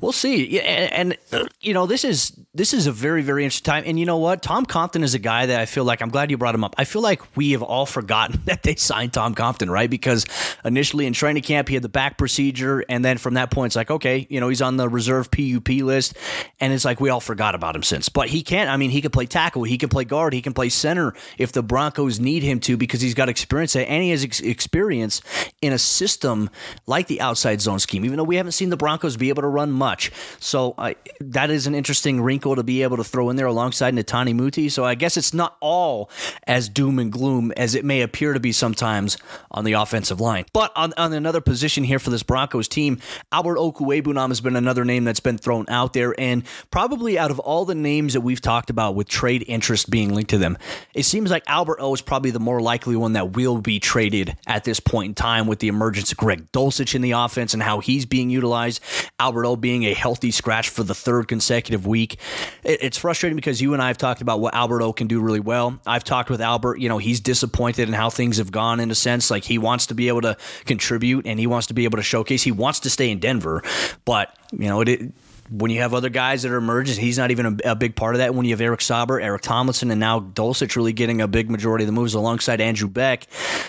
we'll 0.00 0.12
see. 0.12 0.60
And, 0.60 1.16
and 1.32 1.48
you 1.60 1.74
know, 1.74 1.86
this 1.86 2.04
is 2.04 2.38
this 2.54 2.72
is 2.72 2.86
a 2.86 2.92
very 2.92 3.22
very 3.22 3.44
interesting 3.44 3.70
time. 3.70 3.84
And 3.86 3.98
you 3.98 4.06
know 4.06 4.18
what? 4.18 4.42
Tom 4.42 4.66
Compton 4.66 5.02
is 5.02 5.14
a 5.14 5.18
guy 5.18 5.46
that 5.46 5.60
I 5.60 5.66
feel 5.66 5.84
like 5.84 6.00
I'm 6.00 6.10
glad 6.10 6.30
you 6.30 6.38
brought 6.38 6.54
him 6.54 6.64
up. 6.64 6.74
I 6.78 6.84
feel 6.84 7.02
like 7.02 7.36
we 7.36 7.52
have 7.52 7.62
all 7.62 7.86
forgotten 7.86 8.42
that 8.46 8.62
they 8.62 8.74
signed 8.74 9.12
Tom 9.12 9.34
Compton, 9.34 9.70
right? 9.70 9.88
Because 9.88 10.26
initially 10.64 11.06
in 11.06 11.12
training 11.12 11.42
camp 11.42 11.68
he 11.68 11.74
had 11.74 11.82
the 11.82 11.88
back 11.88 12.18
procedure, 12.18 12.84
and 12.88 13.04
then 13.04 13.18
from 13.18 13.34
that 13.34 13.50
point 13.50 13.70
it's 13.70 13.76
like, 13.76 13.90
okay, 13.90 14.26
you 14.30 14.40
know, 14.40 14.48
he's 14.48 14.62
on 14.62 14.76
the 14.76 14.88
reserve 14.88 15.30
PUP 15.30 15.68
list, 15.68 16.16
and 16.60 16.72
it's 16.72 16.84
like 16.84 17.00
we 17.00 17.10
all 17.10 17.20
forgot 17.20 17.54
about 17.54 17.74
him 17.74 17.82
since. 17.82 18.08
But 18.08 18.28
he 18.28 18.42
can't. 18.42 18.70
I 18.70 18.76
mean, 18.76 18.90
he 18.90 19.00
can 19.00 19.10
play 19.10 19.26
tackle, 19.26 19.64
he 19.64 19.78
can 19.78 19.88
play 19.88 20.04
guard, 20.04 20.32
he 20.32 20.42
can 20.42 20.54
play 20.54 20.68
center 20.68 21.14
if 21.36 21.52
the 21.52 21.62
Broncos 21.62 22.20
need 22.20 22.42
him 22.42 22.60
to 22.60 22.76
because 22.76 23.00
he's 23.00 23.14
got 23.14 23.28
experience 23.28 23.76
and 23.76 24.02
he 24.02 24.10
has 24.10 24.24
ex- 24.24 24.40
experience 24.40 25.22
in 25.62 25.72
a 25.72 25.78
system 25.78 26.50
like 26.86 27.06
the 27.06 27.20
outside 27.20 27.60
zone 27.60 27.78
scheme. 27.78 28.04
Even 28.04 28.16
though 28.16 28.24
we 28.24 28.36
haven't 28.36 28.52
seen 28.52 28.70
the 28.70 28.76
Broncos 28.76 29.16
be 29.16 29.28
able 29.28 29.42
to 29.42 29.48
run 29.48 29.70
much, 29.78 30.12
so 30.38 30.74
uh, 30.76 30.94
that 31.20 31.50
is 31.50 31.66
an 31.66 31.74
interesting 31.74 32.20
wrinkle 32.20 32.56
to 32.56 32.62
be 32.62 32.82
able 32.82 32.96
to 32.96 33.04
throw 33.04 33.30
in 33.30 33.36
there 33.36 33.46
alongside 33.46 33.94
Netane 33.94 34.34
Muti. 34.34 34.68
So 34.68 34.84
I 34.84 34.94
guess 34.94 35.16
it's 35.16 35.32
not 35.32 35.56
all 35.60 36.10
as 36.46 36.68
doom 36.68 36.98
and 36.98 37.10
gloom 37.10 37.52
as 37.52 37.74
it 37.74 37.84
may 37.84 38.02
appear 38.02 38.32
to 38.32 38.40
be 38.40 38.52
sometimes 38.52 39.16
on 39.50 39.64
the 39.64 39.74
offensive 39.74 40.20
line. 40.20 40.44
But 40.52 40.72
on, 40.76 40.92
on 40.96 41.12
another 41.12 41.40
position 41.40 41.84
here 41.84 41.98
for 41.98 42.10
this 42.10 42.22
Broncos 42.22 42.68
team, 42.68 42.98
Albert 43.32 43.56
Okwuegbunam 43.58 44.28
has 44.28 44.40
been 44.40 44.56
another 44.56 44.84
name 44.84 45.04
that's 45.04 45.20
been 45.20 45.38
thrown 45.38 45.66
out 45.68 45.92
there. 45.92 46.18
And 46.18 46.44
probably 46.70 47.18
out 47.18 47.30
of 47.30 47.38
all 47.38 47.64
the 47.64 47.74
names 47.74 48.14
that 48.14 48.20
we've 48.22 48.40
talked 48.40 48.70
about 48.70 48.94
with 48.94 49.08
trade 49.08 49.44
interest 49.46 49.90
being 49.90 50.14
linked 50.14 50.30
to 50.30 50.38
them, 50.38 50.58
it 50.94 51.04
seems 51.04 51.30
like 51.30 51.44
Albert 51.46 51.78
O 51.80 51.94
is 51.94 52.02
probably 52.02 52.30
the 52.30 52.40
more 52.40 52.60
likely 52.60 52.96
one 52.96 53.12
that 53.12 53.32
will 53.32 53.58
be 53.58 53.78
traded 53.78 54.36
at 54.46 54.64
this 54.64 54.80
point 54.80 55.10
in 55.10 55.14
time 55.14 55.46
with 55.46 55.60
the 55.60 55.68
emergence 55.68 56.12
of 56.12 56.18
Greg 56.18 56.50
Dulcich 56.52 56.94
in 56.94 57.02
the 57.02 57.12
offense 57.12 57.54
and 57.54 57.62
how 57.62 57.80
he's 57.80 58.06
being 58.06 58.30
utilized. 58.30 58.80
Albert 59.20 59.46
O 59.46 59.56
being 59.56 59.67
a 59.68 59.94
healthy 59.94 60.30
scratch 60.30 60.68
for 60.68 60.82
the 60.82 60.94
third 60.94 61.28
consecutive 61.28 61.86
week. 61.86 62.18
it's 62.64 62.98
frustrating 62.98 63.36
because 63.36 63.60
you 63.60 63.72
and 63.72 63.82
I 63.82 63.88
have 63.88 63.98
talked 63.98 64.20
about 64.20 64.40
what 64.40 64.54
Albert 64.54 64.82
O 64.82 64.92
can 64.92 65.06
do 65.06 65.20
really 65.20 65.40
well. 65.40 65.78
I've 65.86 66.04
talked 66.04 66.30
with 66.30 66.40
Albert, 66.40 66.80
you 66.80 66.88
know, 66.88 66.98
he's 66.98 67.20
disappointed 67.20 67.88
in 67.88 67.94
how 67.94 68.10
things 68.10 68.38
have 68.38 68.50
gone 68.50 68.80
in 68.80 68.90
a 68.90 68.94
sense. 68.94 69.30
Like 69.30 69.44
he 69.44 69.58
wants 69.58 69.86
to 69.86 69.94
be 69.94 70.08
able 70.08 70.22
to 70.22 70.36
contribute 70.64 71.26
and 71.26 71.38
he 71.38 71.46
wants 71.46 71.66
to 71.68 71.74
be 71.74 71.84
able 71.84 71.96
to 71.96 72.02
showcase. 72.02 72.42
He 72.42 72.52
wants 72.52 72.80
to 72.80 72.90
stay 72.90 73.10
in 73.10 73.18
Denver, 73.18 73.62
but, 74.04 74.34
you 74.52 74.68
know, 74.68 74.80
it, 74.80 75.12
when 75.50 75.70
you 75.70 75.80
have 75.80 75.94
other 75.94 76.08
guys 76.08 76.42
that 76.42 76.52
are 76.52 76.56
emerging, 76.56 77.00
he's 77.00 77.18
not 77.18 77.30
even 77.30 77.60
a, 77.64 77.72
a, 77.72 77.76
big 77.76 77.96
part 77.96 78.14
of 78.14 78.18
that. 78.18 78.34
When 78.34 78.44
you 78.44 78.52
have 78.52 78.60
Eric 78.60 78.80
Saubert, 78.80 79.22
Eric 79.22 79.42
Tomlinson, 79.42 79.90
and 79.90 80.00
now 80.00 80.20
Dulcich 80.20 80.76
really 80.76 80.92
getting 80.92 81.20
a 81.20 81.28
big 81.28 81.50
majority 81.50 81.84
of 81.84 81.86
the 81.86 81.92
moves 81.92 82.14
alongside 82.14 82.60
Andrew 82.60 82.88
Beck, 82.88 83.26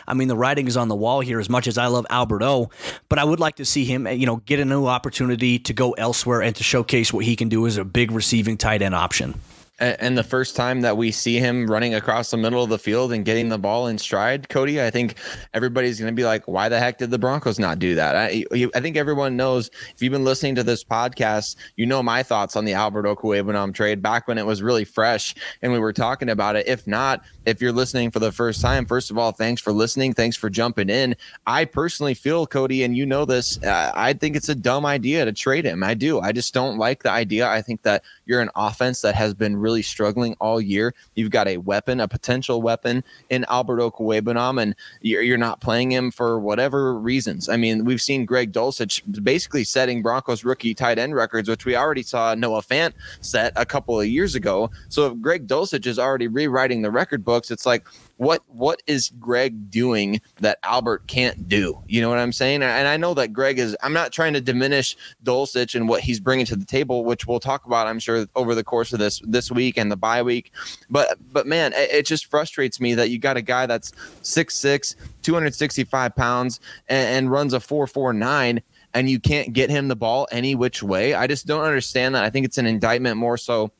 I 0.07 0.13
mean, 0.13 0.27
the 0.27 0.35
writing 0.35 0.67
is 0.67 0.77
on 0.77 0.87
the 0.87 0.95
wall 0.95 1.21
here. 1.21 1.39
As 1.39 1.49
much 1.49 1.67
as 1.67 1.77
I 1.77 1.87
love 1.87 2.05
Albert 2.09 2.43
O, 2.43 2.69
but 3.07 3.19
I 3.19 3.23
would 3.23 3.39
like 3.39 3.55
to 3.57 3.65
see 3.65 3.85
him, 3.85 4.07
you 4.07 4.25
know, 4.25 4.37
get 4.37 4.59
a 4.59 4.65
new 4.65 4.87
opportunity 4.87 5.59
to 5.59 5.73
go 5.73 5.91
elsewhere 5.93 6.41
and 6.41 6.55
to 6.55 6.63
showcase 6.63 7.13
what 7.13 7.25
he 7.25 7.35
can 7.35 7.49
do 7.49 7.65
as 7.67 7.77
a 7.77 7.85
big 7.85 8.11
receiving 8.11 8.57
tight 8.57 8.81
end 8.81 8.95
option. 8.95 9.39
And 9.79 10.17
the 10.17 10.23
first 10.23 10.57
time 10.57 10.81
that 10.81 10.97
we 10.97 11.09
see 11.11 11.39
him 11.39 11.65
running 11.67 11.93
across 11.93 12.31
the 12.31 12.37
middle 12.37 12.61
of 12.61 12.69
the 12.69 12.77
field 12.77 13.13
and 13.13 13.23
getting 13.23 13.47
the 13.47 13.57
ball 13.57 13.87
in 13.87 13.97
stride, 13.97 14.49
Cody, 14.49 14.81
I 14.81 14.89
think 14.89 15.15
everybody's 15.53 15.99
going 15.99 16.11
to 16.11 16.15
be 16.15 16.25
like, 16.25 16.45
why 16.47 16.67
the 16.67 16.79
heck 16.79 16.97
did 16.97 17.11
the 17.11 17.17
Broncos 17.19 17.59
not 17.59 17.79
do 17.79 17.95
that? 17.95 18.15
I, 18.15 18.43
I 18.51 18.81
think 18.81 18.97
everyone 18.97 19.37
knows 19.37 19.69
if 19.93 20.01
you've 20.01 20.11
been 20.11 20.25
listening 20.25 20.55
to 20.55 20.63
this 20.63 20.83
podcast, 20.83 21.55
you 21.77 21.85
know 21.85 22.03
my 22.03 22.23
thoughts 22.23 22.57
on 22.57 22.65
the 22.65 22.73
Albert 22.73 23.05
Okwuegbunam 23.05 23.73
trade 23.73 24.01
back 24.01 24.27
when 24.27 24.37
it 24.37 24.45
was 24.45 24.61
really 24.61 24.83
fresh 24.83 25.33
and 25.61 25.71
we 25.71 25.79
were 25.79 25.93
talking 25.93 26.29
about 26.29 26.57
it. 26.57 26.67
If 26.67 26.85
not, 26.85 27.23
if 27.45 27.61
you're 27.61 27.71
listening 27.71 28.11
for 28.11 28.19
the 28.19 28.33
first 28.33 28.61
time, 28.61 28.85
first 28.85 29.09
of 29.11 29.17
all, 29.17 29.31
thanks 29.31 29.61
for 29.61 29.71
listening. 29.71 30.13
Thanks 30.13 30.35
for 30.35 30.49
jumping 30.49 30.89
in. 30.89 31.15
I 31.47 31.63
personally 31.63 32.15
feel, 32.15 32.45
Cody, 32.45 32.83
and 32.83 32.97
you 32.97 33.05
know 33.05 33.23
this, 33.23 33.63
uh, 33.63 33.93
I 33.95 34.11
think 34.11 34.35
it's 34.35 34.49
a 34.49 34.55
dumb 34.55 34.85
idea 34.85 35.23
to 35.23 35.31
trade 35.31 35.63
him. 35.63 35.83
I 35.83 35.93
do. 35.93 36.19
I 36.19 36.33
just 36.33 36.53
don't 36.53 36.77
like 36.77 37.03
the 37.03 37.11
idea. 37.11 37.47
I 37.47 37.61
think 37.61 37.83
that 37.83 38.03
you're 38.25 38.41
an 38.41 38.49
offense 38.55 39.01
that 39.01 39.15
has 39.15 39.33
been 39.33 39.55
really 39.55 39.68
struggling 39.77 40.35
all 40.39 40.59
year. 40.59 40.93
You've 41.15 41.31
got 41.31 41.47
a 41.47 41.57
weapon, 41.57 41.99
a 41.99 42.07
potential 42.07 42.61
weapon 42.61 43.03
in 43.29 43.45
Albert 43.49 43.79
Okwuegbunam, 43.79 44.61
and 44.61 44.75
you're, 45.01 45.21
you're 45.21 45.37
not 45.37 45.61
playing 45.61 45.91
him 45.91 46.11
for 46.11 46.39
whatever 46.39 46.97
reasons. 46.97 47.49
I 47.49 47.57
mean, 47.57 47.85
we've 47.85 48.01
seen 48.01 48.25
Greg 48.25 48.51
Dulcich 48.51 49.01
basically 49.23 49.63
setting 49.63 50.01
Broncos 50.01 50.43
rookie 50.43 50.73
tight 50.73 50.99
end 50.99 51.15
records, 51.15 51.49
which 51.49 51.65
we 51.65 51.75
already 51.75 52.03
saw 52.03 52.35
Noah 52.35 52.61
Fant 52.61 52.93
set 53.21 53.53
a 53.55 53.65
couple 53.65 53.99
of 53.99 54.07
years 54.07 54.35
ago. 54.35 54.71
So 54.89 55.07
if 55.07 55.21
Greg 55.21 55.47
Dulcich 55.47 55.85
is 55.85 55.99
already 55.99 56.27
rewriting 56.27 56.81
the 56.81 56.91
record 56.91 57.23
books, 57.23 57.51
it's 57.51 57.65
like 57.65 57.87
what 58.17 58.43
what 58.47 58.83
is 58.85 59.11
Greg 59.19 59.71
doing 59.71 60.19
that 60.41 60.59
Albert 60.63 61.07
can't 61.07 61.47
do? 61.47 61.81
You 61.87 62.01
know 62.01 62.09
what 62.09 62.19
I'm 62.19 62.33
saying? 62.33 62.61
And 62.63 62.87
I 62.87 62.97
know 62.97 63.13
that 63.13 63.31
Greg 63.31 63.59
is. 63.59 63.77
I'm 63.81 63.93
not 63.93 64.11
trying 64.11 64.33
to 64.33 64.41
diminish 64.41 64.97
Dulcich 65.23 65.73
and 65.73 65.87
what 65.87 66.01
he's 66.01 66.19
bringing 66.19 66.45
to 66.47 66.57
the 66.57 66.65
table, 66.65 67.05
which 67.05 67.27
we'll 67.27 67.39
talk 67.39 67.65
about, 67.65 67.87
I'm 67.87 67.99
sure, 67.99 68.25
over 68.35 68.55
the 68.55 68.63
course 68.63 68.91
of 68.91 68.99
this 68.99 69.21
this 69.25 69.49
week 69.49 69.58
and 69.77 69.91
the 69.91 69.97
bye 69.97 70.23
week. 70.23 70.51
But 70.89 71.17
but 71.31 71.47
man, 71.47 71.73
it, 71.73 71.91
it 71.91 72.05
just 72.05 72.25
frustrates 72.25 72.79
me 72.79 72.93
that 72.95 73.09
you 73.09 73.19
got 73.19 73.37
a 73.37 73.41
guy 73.41 73.65
that's 73.65 73.91
6'6", 74.23 74.95
265 75.21 76.15
pounds, 76.15 76.59
and, 76.87 77.17
and 77.17 77.31
runs 77.31 77.53
a 77.53 77.59
four 77.59 77.87
four 77.87 78.13
nine 78.13 78.61
and 78.93 79.09
you 79.09 79.19
can't 79.19 79.53
get 79.53 79.69
him 79.69 79.87
the 79.87 79.95
ball 79.95 80.27
any 80.31 80.55
which 80.55 80.81
way. 80.81 81.13
I 81.13 81.27
just 81.27 81.45
don't 81.45 81.63
understand 81.63 82.15
that. 82.15 82.23
I 82.23 82.29
think 82.29 82.45
it's 82.45 82.57
an 82.57 82.65
indictment 82.65 83.17
more 83.17 83.37
so 83.37 83.71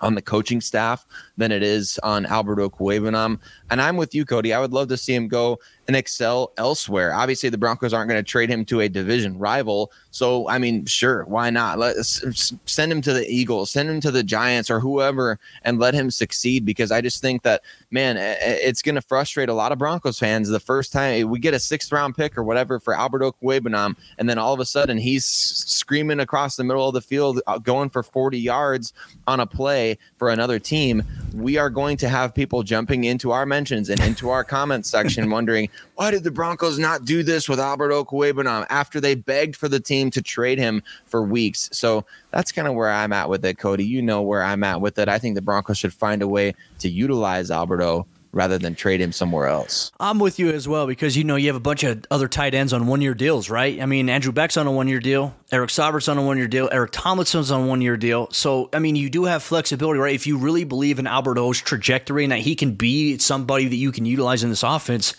on 0.00 0.14
the 0.14 0.22
coaching 0.22 0.60
staff 0.60 1.06
than 1.36 1.52
it 1.52 1.62
is 1.62 1.98
on 2.02 2.26
Alberto 2.26 2.68
Okwuegbunam. 2.68 3.38
And 3.70 3.80
I'm 3.80 3.96
with 3.96 4.14
you, 4.14 4.24
Cody. 4.24 4.52
I 4.52 4.60
would 4.60 4.72
love 4.72 4.88
to 4.88 4.96
see 4.96 5.14
him 5.14 5.28
go 5.28 5.58
and 5.86 5.96
excel 5.96 6.52
elsewhere. 6.56 7.14
Obviously, 7.14 7.48
the 7.48 7.58
Broncos 7.58 7.92
aren't 7.92 8.10
going 8.10 8.22
to 8.22 8.28
trade 8.28 8.50
him 8.50 8.64
to 8.66 8.80
a 8.80 8.88
division 8.88 9.38
rival. 9.38 9.92
So, 10.14 10.48
I 10.48 10.58
mean, 10.58 10.86
sure, 10.86 11.24
why 11.24 11.50
not? 11.50 11.80
Let's 11.80 12.52
send 12.66 12.92
him 12.92 13.02
to 13.02 13.12
the 13.12 13.28
Eagles, 13.28 13.72
send 13.72 13.90
him 13.90 14.00
to 14.00 14.12
the 14.12 14.22
Giants 14.22 14.70
or 14.70 14.78
whoever, 14.78 15.40
and 15.62 15.80
let 15.80 15.92
him 15.92 16.08
succeed. 16.08 16.64
Because 16.64 16.92
I 16.92 17.00
just 17.00 17.20
think 17.20 17.42
that, 17.42 17.62
man, 17.90 18.16
it's 18.16 18.80
going 18.80 18.94
to 18.94 19.00
frustrate 19.00 19.48
a 19.48 19.54
lot 19.54 19.72
of 19.72 19.78
Broncos 19.78 20.20
fans 20.20 20.48
the 20.48 20.60
first 20.60 20.92
time 20.92 21.28
we 21.28 21.40
get 21.40 21.52
a 21.52 21.58
sixth 21.58 21.90
round 21.90 22.16
pick 22.16 22.38
or 22.38 22.44
whatever 22.44 22.78
for 22.78 22.94
Albert 22.94 23.22
Okwuegbunam, 23.22 23.96
and 24.16 24.28
then 24.28 24.38
all 24.38 24.54
of 24.54 24.60
a 24.60 24.64
sudden 24.64 24.98
he's 24.98 25.24
screaming 25.24 26.20
across 26.20 26.54
the 26.54 26.62
middle 26.62 26.86
of 26.86 26.94
the 26.94 27.00
field, 27.00 27.40
uh, 27.48 27.58
going 27.58 27.88
for 27.88 28.04
40 28.04 28.38
yards 28.38 28.92
on 29.26 29.40
a 29.40 29.46
play 29.46 29.98
for 30.16 30.30
another 30.30 30.60
team. 30.60 31.02
We 31.34 31.58
are 31.58 31.70
going 31.70 31.96
to 31.96 32.08
have 32.08 32.32
people 32.32 32.62
jumping 32.62 33.02
into 33.02 33.32
our 33.32 33.46
mentions 33.46 33.90
and 33.90 34.00
into 34.00 34.30
our 34.30 34.44
comment 34.44 34.86
section 34.86 35.28
wondering 35.34 35.70
why 35.96 36.10
did 36.10 36.24
the 36.24 36.30
Broncos 36.30 36.78
not 36.78 37.04
do 37.04 37.22
this 37.22 37.48
with 37.48 37.60
Albert 37.60 37.90
Okwuegbunam 37.90 38.66
after 38.68 39.00
they 39.00 39.14
begged 39.14 39.56
for 39.56 39.68
the 39.68 39.80
team 39.80 40.03
to 40.12 40.22
trade 40.22 40.58
him 40.58 40.82
for 41.06 41.22
weeks? 41.22 41.68
So 41.72 42.04
that's 42.30 42.52
kind 42.52 42.68
of 42.68 42.74
where 42.74 42.90
I'm 42.90 43.12
at 43.12 43.28
with 43.28 43.44
it, 43.44 43.58
Cody. 43.58 43.84
You 43.84 44.02
know 44.02 44.22
where 44.22 44.42
I'm 44.42 44.64
at 44.64 44.80
with 44.80 44.98
it. 44.98 45.08
I 45.08 45.18
think 45.18 45.34
the 45.34 45.42
Broncos 45.42 45.78
should 45.78 45.94
find 45.94 46.22
a 46.22 46.28
way 46.28 46.54
to 46.80 46.88
utilize 46.88 47.50
Alberto 47.50 48.06
rather 48.34 48.58
than 48.58 48.74
trade 48.74 49.00
him 49.00 49.12
somewhere 49.12 49.46
else. 49.46 49.92
I'm 50.00 50.18
with 50.18 50.38
you 50.38 50.50
as 50.50 50.66
well 50.66 50.86
because 50.86 51.16
you 51.16 51.24
know 51.24 51.36
you 51.36 51.46
have 51.46 51.56
a 51.56 51.60
bunch 51.60 51.84
of 51.84 52.04
other 52.10 52.28
tight 52.28 52.52
ends 52.52 52.72
on 52.72 52.86
one 52.86 53.00
year 53.00 53.14
deals, 53.14 53.48
right? 53.48 53.80
I 53.80 53.86
mean, 53.86 54.08
Andrew 54.08 54.32
Beck's 54.32 54.56
on 54.56 54.66
a 54.66 54.72
one 54.72 54.88
year 54.88 55.00
deal, 55.00 55.34
Eric 55.52 55.70
Saubert's 55.70 56.08
on 56.08 56.18
a 56.18 56.22
one 56.22 56.36
year 56.36 56.48
deal, 56.48 56.68
Eric 56.72 56.90
Tomlinson's 56.90 57.50
on 57.50 57.62
a 57.62 57.66
one 57.66 57.80
year 57.80 57.96
deal. 57.96 58.28
So, 58.32 58.68
I 58.72 58.80
mean, 58.80 58.96
you 58.96 59.08
do 59.08 59.24
have 59.24 59.42
flexibility, 59.42 60.00
right? 60.00 60.14
If 60.14 60.26
you 60.26 60.36
really 60.36 60.64
believe 60.64 60.98
in 60.98 61.06
Alberto's 61.06 61.60
trajectory 61.60 62.24
and 62.24 62.32
that 62.32 62.40
he 62.40 62.56
can 62.56 62.72
be 62.72 63.18
somebody 63.18 63.68
that 63.68 63.76
you 63.76 63.92
can 63.92 64.04
utilize 64.04 64.42
in 64.42 64.50
this 64.50 64.64
offense, 64.64 65.14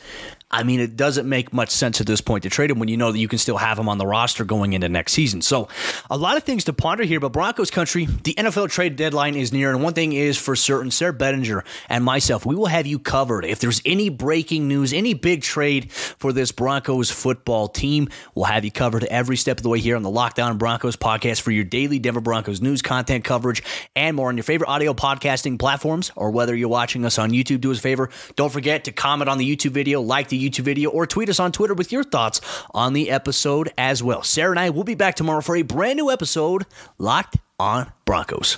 I 0.51 0.63
mean, 0.63 0.79
it 0.79 0.95
doesn't 0.95 1.27
make 1.27 1.51
much 1.53 1.69
sense 1.71 1.99
at 1.99 2.07
this 2.07 2.21
point 2.21 2.43
to 2.43 2.49
trade 2.49 2.69
him 2.69 2.77
when 2.77 2.87
you 2.87 2.97
know 2.97 3.11
that 3.11 3.17
you 3.17 3.27
can 3.27 3.39
still 3.39 3.57
have 3.57 3.79
him 3.79 3.89
on 3.89 3.97
the 3.97 4.05
roster 4.05 4.45
going 4.45 4.73
into 4.73 4.87
next 4.87 5.13
season. 5.13 5.41
So, 5.41 5.67
a 6.09 6.17
lot 6.17 6.37
of 6.37 6.43
things 6.43 6.65
to 6.65 6.73
ponder 6.73 7.03
here, 7.03 7.19
but 7.19 7.29
Broncos 7.29 7.71
country, 7.71 8.05
the 8.05 8.35
NFL 8.35 8.69
trade 8.69 8.95
deadline 8.95 9.35
is 9.35 9.51
near. 9.51 9.71
And 9.71 9.81
one 9.81 9.93
thing 9.93 10.13
is 10.13 10.37
for 10.37 10.55
certain, 10.55 10.91
Sayre 10.91 11.13
Bedinger 11.13 11.65
and 11.89 12.03
myself, 12.03 12.45
we 12.45 12.55
will 12.55 12.67
have 12.67 12.85
you 12.85 12.99
covered. 12.99 13.43
If 13.43 13.59
there's 13.59 13.81
any 13.85 14.09
breaking 14.09 14.67
news, 14.67 14.93
any 14.93 15.15
big 15.15 15.41
trade 15.41 15.91
for 15.91 16.31
this 16.31 16.51
Broncos 16.51 17.09
football 17.09 17.67
team, 17.67 18.09
we'll 18.35 18.45
have 18.45 18.63
you 18.63 18.71
covered 18.71 19.03
every 19.05 19.37
step 19.37 19.57
of 19.57 19.63
the 19.63 19.69
way 19.69 19.79
here 19.79 19.95
on 19.95 20.03
the 20.03 20.09
Locked 20.11 20.39
On 20.39 20.57
Broncos 20.57 20.95
podcast 20.95 21.41
for 21.41 21.51
your 21.51 21.63
daily 21.63 21.97
Denver 21.97 22.21
Broncos 22.21 22.61
news 22.61 22.83
content 22.83 23.23
coverage 23.23 23.63
and 23.95 24.15
more 24.15 24.29
on 24.29 24.37
your 24.37 24.43
favorite 24.43 24.69
audio 24.69 24.93
podcasting 24.93 25.57
platforms, 25.57 26.11
or 26.15 26.29
whether 26.29 26.55
you're 26.55 26.69
watching 26.69 27.03
us 27.03 27.17
on 27.17 27.31
YouTube, 27.31 27.61
do 27.61 27.71
us 27.71 27.79
a 27.79 27.81
favor. 27.81 28.09
Don't 28.35 28.51
forget 28.51 28.85
to 28.85 28.91
comment 28.91 29.29
on 29.29 29.37
the 29.39 29.55
YouTube 29.55 29.71
video, 29.71 30.01
like 30.01 30.29
the 30.29 30.34
the 30.35 30.49
YouTube 30.49 30.63
video 30.63 30.89
or 30.89 31.07
tweet 31.07 31.29
us 31.29 31.39
on 31.39 31.51
Twitter 31.51 31.73
with 31.73 31.91
your 31.91 32.03
thoughts 32.03 32.41
on 32.71 32.93
the 32.93 33.09
episode 33.09 33.71
as 33.77 34.03
well. 34.03 34.23
Sarah 34.23 34.51
and 34.51 34.59
I 34.59 34.69
will 34.69 34.83
be 34.83 34.95
back 34.95 35.15
tomorrow 35.15 35.41
for 35.41 35.55
a 35.55 35.61
brand 35.61 35.97
new 35.97 36.11
episode 36.11 36.65
locked 36.97 37.37
on 37.59 37.91
Broncos. 38.05 38.57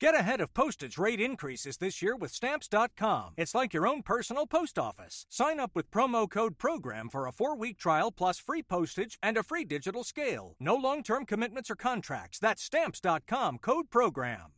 Get 0.00 0.16
ahead 0.16 0.40
of 0.40 0.52
postage 0.52 0.98
rate 0.98 1.20
increases 1.20 1.76
this 1.76 2.02
year 2.02 2.16
with 2.16 2.32
Stamps.com. 2.32 3.34
It's 3.36 3.54
like 3.54 3.72
your 3.72 3.86
own 3.86 4.02
personal 4.02 4.48
post 4.48 4.76
office. 4.76 5.26
Sign 5.28 5.60
up 5.60 5.70
with 5.76 5.92
promo 5.92 6.28
code 6.28 6.58
PROGRAM 6.58 7.08
for 7.08 7.28
a 7.28 7.32
four 7.32 7.56
week 7.56 7.78
trial 7.78 8.10
plus 8.10 8.40
free 8.40 8.64
postage 8.64 9.16
and 9.22 9.36
a 9.36 9.44
free 9.44 9.64
digital 9.64 10.02
scale. 10.02 10.56
No 10.58 10.74
long 10.74 11.04
term 11.04 11.24
commitments 11.24 11.70
or 11.70 11.76
contracts. 11.76 12.40
That's 12.40 12.64
Stamps.com 12.64 13.58
code 13.58 13.90
PROGRAM. 13.90 14.54